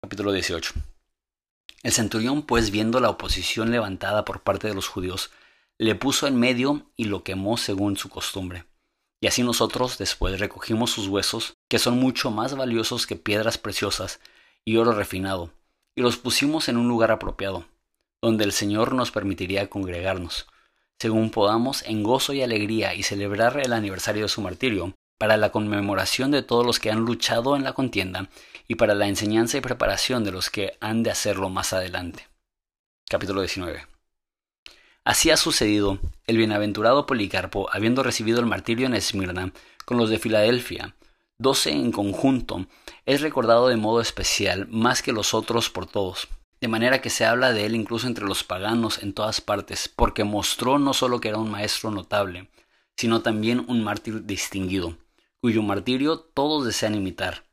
Capítulo 0.00 0.32
18. 0.32 0.72
El 1.82 1.92
centurión, 1.92 2.46
pues 2.46 2.70
viendo 2.70 2.98
la 3.00 3.10
oposición 3.10 3.70
levantada 3.70 4.24
por 4.24 4.40
parte 4.40 4.68
de 4.68 4.74
los 4.74 4.88
judíos, 4.88 5.32
le 5.76 5.96
puso 5.96 6.26
en 6.26 6.36
medio 6.40 6.90
y 6.96 7.04
lo 7.04 7.24
quemó 7.24 7.58
según 7.58 7.98
su 7.98 8.08
costumbre. 8.08 8.64
Y 9.20 9.26
así 9.26 9.42
nosotros 9.42 9.98
después 9.98 10.40
recogimos 10.40 10.92
sus 10.92 11.08
huesos, 11.08 11.58
que 11.68 11.78
son 11.78 11.98
mucho 11.98 12.30
más 12.30 12.56
valiosos 12.56 13.06
que 13.06 13.16
piedras 13.16 13.58
preciosas 13.58 14.18
y 14.64 14.78
oro 14.78 14.92
refinado, 14.92 15.52
y 15.96 16.02
los 16.02 16.18
pusimos 16.18 16.68
en 16.68 16.76
un 16.76 16.86
lugar 16.86 17.10
apropiado, 17.10 17.64
donde 18.22 18.44
el 18.44 18.52
Señor 18.52 18.94
nos 18.94 19.10
permitiría 19.10 19.68
congregarnos, 19.68 20.46
según 20.98 21.30
podamos 21.30 21.82
en 21.82 22.02
gozo 22.02 22.32
y 22.32 22.42
alegría 22.42 22.94
y 22.94 23.02
celebrar 23.02 23.58
el 23.58 23.72
aniversario 23.72 24.22
de 24.22 24.28
su 24.28 24.42
martirio, 24.42 24.94
para 25.18 25.38
la 25.38 25.50
conmemoración 25.50 26.30
de 26.30 26.42
todos 26.42 26.66
los 26.66 26.78
que 26.78 26.90
han 26.90 27.00
luchado 27.00 27.56
en 27.56 27.64
la 27.64 27.72
contienda 27.72 28.28
y 28.68 28.74
para 28.74 28.94
la 28.94 29.08
enseñanza 29.08 29.56
y 29.56 29.62
preparación 29.62 30.24
de 30.24 30.32
los 30.32 30.50
que 30.50 30.76
han 30.80 31.02
de 31.02 31.10
hacerlo 31.10 31.48
más 31.48 31.72
adelante. 31.72 32.28
Capítulo 33.08 33.40
19. 33.40 33.86
Así 35.04 35.30
ha 35.30 35.36
sucedido 35.36 36.00
el 36.26 36.36
bienaventurado 36.36 37.06
Policarpo, 37.06 37.70
habiendo 37.72 38.02
recibido 38.02 38.40
el 38.40 38.46
martirio 38.46 38.86
en 38.86 38.94
Esmirna, 38.94 39.52
con 39.84 39.96
los 39.96 40.10
de 40.10 40.18
Filadelfia, 40.18 40.96
doce 41.38 41.70
en 41.70 41.92
conjunto, 41.92 42.66
es 43.04 43.20
recordado 43.20 43.68
de 43.68 43.76
modo 43.76 44.00
especial 44.00 44.66
más 44.68 45.02
que 45.02 45.12
los 45.12 45.34
otros 45.34 45.70
por 45.70 45.86
todos, 45.86 46.28
de 46.60 46.68
manera 46.68 47.00
que 47.02 47.10
se 47.10 47.24
habla 47.24 47.52
de 47.52 47.66
él 47.66 47.74
incluso 47.74 48.06
entre 48.06 48.24
los 48.24 48.42
paganos 48.42 49.02
en 49.02 49.12
todas 49.12 49.40
partes, 49.40 49.92
porque 49.94 50.24
mostró 50.24 50.78
no 50.78 50.94
solo 50.94 51.20
que 51.20 51.28
era 51.28 51.38
un 51.38 51.50
maestro 51.50 51.90
notable, 51.90 52.48
sino 52.96 53.20
también 53.20 53.64
un 53.68 53.84
mártir 53.84 54.24
distinguido, 54.24 54.96
cuyo 55.40 55.62
martirio 55.62 56.18
todos 56.18 56.64
desean 56.64 56.94
imitar, 56.94 57.44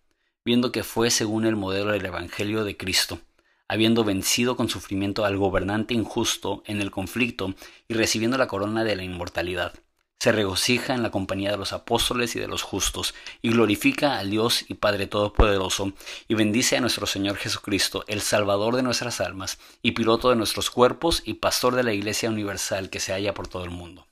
viendo 0.45 0.71
que 0.71 0.83
fue 0.83 1.09
según 1.09 1.45
el 1.45 1.55
modelo 1.55 1.91
del 1.91 2.05
Evangelio 2.05 2.63
de 2.63 2.77
Cristo, 2.77 3.19
habiendo 3.67 4.03
vencido 4.03 4.55
con 4.55 4.69
sufrimiento 4.69 5.25
al 5.25 5.37
gobernante 5.37 5.93
injusto 5.93 6.63
en 6.65 6.81
el 6.81 6.91
conflicto 6.91 7.53
y 7.87 7.95
recibiendo 7.95 8.37
la 8.37 8.47
corona 8.47 8.83
de 8.83 8.95
la 8.95 9.03
inmortalidad. 9.03 9.73
Se 10.23 10.31
regocija 10.31 10.93
en 10.93 11.03
la 11.03 11.11
compañía 11.11 11.51
de 11.51 11.57
los 11.57 11.73
apóstoles 11.73 12.33
y 12.37 12.39
de 12.39 12.47
los 12.47 12.61
justos, 12.61 13.13
y 13.41 13.49
glorifica 13.49 14.19
al 14.19 14.29
Dios 14.29 14.63
y 14.69 14.75
Padre 14.75 15.05
Todopoderoso, 15.05 15.91
y 16.29 16.35
bendice 16.35 16.77
a 16.77 16.79
nuestro 16.79 17.07
Señor 17.07 17.35
Jesucristo, 17.35 18.05
el 18.07 18.21
Salvador 18.21 18.77
de 18.77 18.83
nuestras 18.83 19.19
almas, 19.19 19.59
y 19.81 19.91
piloto 19.91 20.29
de 20.29 20.37
nuestros 20.37 20.69
cuerpos, 20.69 21.23
y 21.25 21.33
pastor 21.33 21.75
de 21.75 21.83
la 21.83 21.91
Iglesia 21.91 22.29
universal 22.29 22.89
que 22.89 23.01
se 23.01 23.11
halla 23.11 23.33
por 23.33 23.49
todo 23.49 23.65
el 23.65 23.71
mundo. 23.71 24.07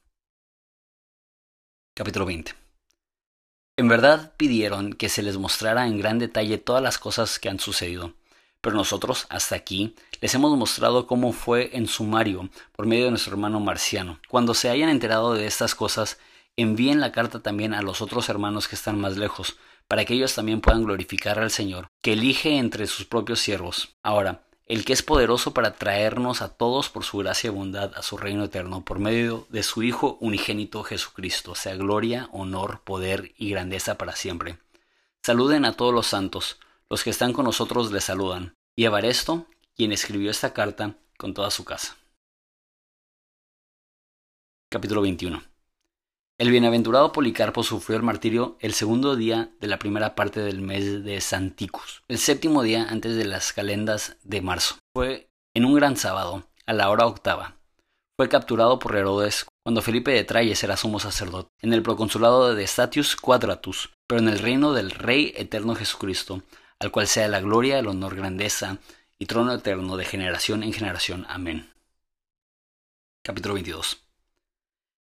Capítulo 1.95 2.26
20 2.26 2.56
en 3.78 3.88
verdad 3.88 4.34
pidieron 4.36 4.93
que 4.93 5.10
se 5.10 5.24
les 5.24 5.38
mostrara 5.38 5.88
en 5.88 5.97
gran 5.97 6.19
detalle 6.19 6.58
todas 6.58 6.84
las 6.84 6.97
cosas 6.97 7.39
que 7.39 7.50
han 7.50 7.60
sucedido, 7.60 8.13
pero 8.62 8.76
nosotros, 8.76 9.26
hasta 9.30 9.56
aquí, 9.56 9.95
les 10.21 10.34
hemos 10.36 10.56
mostrado 10.58 11.08
cómo 11.08 11.34
fue 11.34 11.71
en 11.74 11.88
sumario 11.88 12.50
por 12.71 12.86
medio 12.86 13.06
de 13.06 13.12
nuestro 13.12 13.34
hermano 13.34 13.60
Marciano. 13.60 14.19
Cuando 14.30 14.54
se 14.54 14.69
hayan 14.69 14.89
enterado 14.89 15.34
de 15.34 15.47
estas 15.47 15.76
cosas, 15.76 16.19
envíen 16.56 17.00
la 17.00 17.12
carta 17.12 17.39
también 17.39 17.74
a 17.74 17.82
los 17.82 18.02
otros 18.02 18.30
hermanos 18.30 18.67
que 18.67 18.76
están 18.76 19.00
más 19.00 19.17
lejos, 19.17 19.58
para 19.88 20.06
que 20.06 20.13
ellos 20.13 20.36
también 20.36 20.62
puedan 20.62 20.84
glorificar 20.84 21.39
al 21.39 21.52
Señor, 21.52 21.88
que 22.02 22.13
elige 22.13 22.58
entre 22.58 22.88
sus 22.88 23.06
propios 23.06 23.39
siervos. 23.39 23.95
Ahora, 24.04 24.43
el 24.67 24.86
que 24.86 24.93
es 24.93 25.04
poderoso 25.04 25.54
para 25.54 25.74
traernos 25.74 26.41
a 26.41 26.47
todos 26.47 26.88
por 26.88 27.04
su 27.04 27.17
gracia 27.17 27.50
y 27.50 27.52
bondad 27.52 27.91
a 27.95 28.04
su 28.04 28.15
reino 28.15 28.45
eterno, 28.45 28.86
por 28.86 29.00
medio 29.00 29.45
de 29.50 29.63
su 29.63 29.84
Hijo 29.84 30.17
unigénito 30.21 30.84
Jesucristo, 30.84 31.56
sea 31.56 31.76
gloria, 31.76 32.30
honor, 32.32 32.80
poder 32.86 33.34
y 33.38 33.50
grandeza 33.50 33.97
para 33.97 34.15
siempre. 34.15 34.60
Saluden 35.24 35.65
a 35.65 35.74
todos 35.74 35.93
los 35.93 36.08
santos, 36.08 36.58
los 36.92 37.06
que 37.06 37.10
están 37.10 37.32
con 37.32 37.46
nosotros 37.46 37.90
les 37.94 38.04
saludan, 38.04 38.54
y 38.78 38.84
a 38.84 38.90
Baresto, 38.90 39.48
quien 39.78 39.94
escribió 39.94 40.30
esta 40.30 40.54
carta, 40.54 40.98
con 41.18 41.34
toda 41.34 41.50
su 41.50 41.64
casa. 41.64 41.98
Capítulo 44.70 45.02
21 45.02 45.42
el 46.38 46.50
bienaventurado 46.50 47.12
Policarpo 47.12 47.62
sufrió 47.62 47.98
el 47.98 48.04
martirio 48.04 48.58
el 48.62 48.74
segundo 48.74 49.16
día 49.16 49.52
de 49.60 49.68
la 49.68 49.78
primera 49.78 50.16
parte 50.16 50.40
del 50.40 50.60
mes 50.60 51.04
de 51.04 51.22
Santicus, 51.22 52.02
el 52.08 52.18
séptimo 52.18 52.64
día 52.64 52.88
antes 52.90 53.16
de 53.16 53.26
las 53.26 53.54
calendas 53.54 54.18
de 54.24 54.42
marzo. 54.42 54.78
Fue 54.92 55.30
en 55.54 55.66
un 55.66 55.76
gran 55.76 55.98
sábado, 55.98 56.48
a 56.66 56.74
la 56.74 56.90
hora 56.90 57.06
octava. 57.06 57.58
Fue 58.18 58.28
capturado 58.28 58.80
por 58.80 58.96
Herodes 58.96 59.46
cuando 59.64 59.84
Felipe 59.84 60.10
de 60.10 60.24
Trayes 60.24 60.64
era 60.64 60.78
sumo 60.78 61.00
sacerdote, 61.00 61.50
en 61.62 61.74
el 61.74 61.84
proconsulado 61.84 62.56
de 62.56 62.66
Statius 62.66 63.16
Quadratus, 63.16 63.92
pero 64.08 64.20
en 64.20 64.28
el 64.28 64.40
reino 64.40 64.74
del 64.74 64.90
Rey 64.90 65.34
eterno 65.36 65.76
Jesucristo, 65.76 66.42
al 66.82 66.91
cual 66.91 67.08
sea 67.08 67.28
la 67.28 67.39
gloria, 67.39 67.80
el 67.80 67.88
honor, 67.88 68.15
grandeza 68.15 68.80
y 69.17 69.28
trono 69.28 69.54
eterno 69.54 69.98
de 69.98 70.06
generación 70.06 70.63
en 70.63 70.74
generación. 70.74 71.26
Amén. 71.30 71.72
Capítulo 73.24 73.54
22 73.54 74.04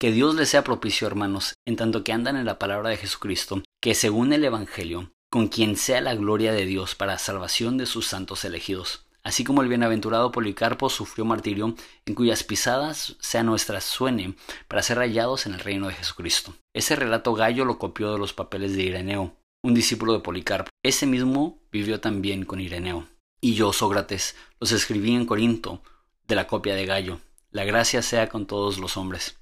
que 0.03 0.11
Dios 0.11 0.35
les 0.35 0.49
sea 0.49 0.65
propicio, 0.65 1.07
hermanos, 1.07 1.55
en 1.65 1.77
tanto 1.77 2.03
que 2.03 2.13
andan 2.13 2.35
en 2.35 2.45
la 2.45 2.59
palabra 2.59 2.91
de 2.91 2.97
Jesucristo, 2.97 3.63
que 3.81 3.95
según 3.95 4.33
el 4.33 4.45
Evangelio, 4.45 5.13
con 5.31 5.47
quien 5.47 5.77
sea 5.77 6.01
la 6.01 6.17
gloria 6.17 6.51
de 6.51 6.67
Dios 6.67 6.97
para 6.97 7.19
salvación 7.19 7.79
de 7.79 7.87
sus 7.87 8.09
santos 8.09 8.45
elegidos. 8.45 9.07
Así 9.23 9.45
como 9.45 9.63
el 9.63 9.69
bienaventurado 9.69 10.33
Policarpo 10.33 10.91
sufrió 10.91 11.25
martirio, 11.25 11.77
en 12.05 12.17
cuyas 12.17 12.43
pisadas 12.43 13.15
sea 13.21 13.45
nuestra 13.45 13.81
suene, 13.81 14.35
para 14.67 14.83
ser 14.83 14.99
rayados 14.99 15.47
en 15.47 15.55
el 15.55 15.61
reino 15.61 15.87
de 15.87 15.95
Jesucristo. 15.95 16.53
Ese 16.75 16.97
relato 16.97 17.33
Gallo 17.35 17.65
lo 17.65 17.79
copió 17.79 18.13
de 18.13 18.19
los 18.19 18.33
papeles 18.33 18.75
de 18.75 18.83
Ireneo, 18.83 19.37
un 19.63 19.73
discípulo 19.73 20.15
de 20.15 20.19
Policarpo. 20.19 20.72
Ese 20.85 21.07
mismo 21.07 21.61
vivió 21.71 22.01
también 22.01 22.45
con 22.45 22.61
Ireneo. 22.61 23.07
Y 23.41 23.55
yo, 23.55 23.73
Sócrates, 23.73 24.35
los 24.59 24.73
escribí 24.73 25.15
en 25.15 25.27
Corinto, 25.27 25.81
de 26.27 26.35
la 26.35 26.49
copia 26.49 26.75
de 26.75 26.87
Gallo. 26.87 27.21
La 27.53 27.65
gracia 27.65 28.03
sea 28.03 28.29
con 28.29 28.47
todos 28.47 28.79
los 28.79 28.97
hombres. 28.97 29.39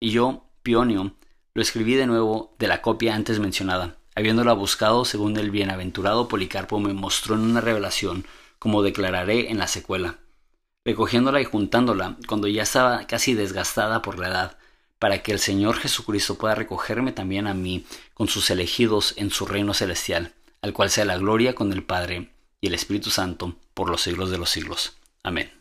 Y 0.00 0.12
yo, 0.12 0.48
Pionio, 0.62 1.14
lo 1.52 1.60
escribí 1.60 1.94
de 1.94 2.06
nuevo 2.06 2.54
de 2.58 2.68
la 2.68 2.80
copia 2.80 3.14
antes 3.14 3.38
mencionada, 3.38 3.98
habiéndola 4.14 4.54
buscado 4.54 5.04
según 5.04 5.36
el 5.36 5.50
bienaventurado 5.50 6.26
Policarpo 6.26 6.80
me 6.80 6.94
mostró 6.94 7.34
en 7.34 7.42
una 7.42 7.60
revelación, 7.60 8.24
como 8.58 8.82
declararé 8.82 9.50
en 9.50 9.58
la 9.58 9.66
secuela, 9.66 10.18
recogiéndola 10.86 11.42
y 11.42 11.44
juntándola 11.44 12.16
cuando 12.26 12.48
ya 12.48 12.62
estaba 12.62 13.06
casi 13.06 13.34
desgastada 13.34 14.00
por 14.00 14.18
la 14.18 14.28
edad, 14.28 14.58
para 14.98 15.22
que 15.22 15.32
el 15.32 15.38
Señor 15.38 15.76
Jesucristo 15.76 16.36
pueda 16.36 16.54
recogerme 16.54 17.12
también 17.12 17.46
a 17.46 17.52
mí 17.52 17.84
con 18.14 18.28
sus 18.28 18.48
elegidos 18.48 19.12
en 19.16 19.30
su 19.30 19.44
reino 19.44 19.74
celestial, 19.74 20.32
al 20.66 20.72
cual 20.72 20.90
sea 20.90 21.04
la 21.04 21.16
gloria 21.16 21.54
con 21.54 21.72
el 21.72 21.84
Padre 21.84 22.30
y 22.60 22.66
el 22.66 22.74
Espíritu 22.74 23.10
Santo 23.10 23.56
por 23.72 23.88
los 23.88 24.02
siglos 24.02 24.30
de 24.30 24.38
los 24.38 24.50
siglos. 24.50 24.96
Amén. 25.22 25.55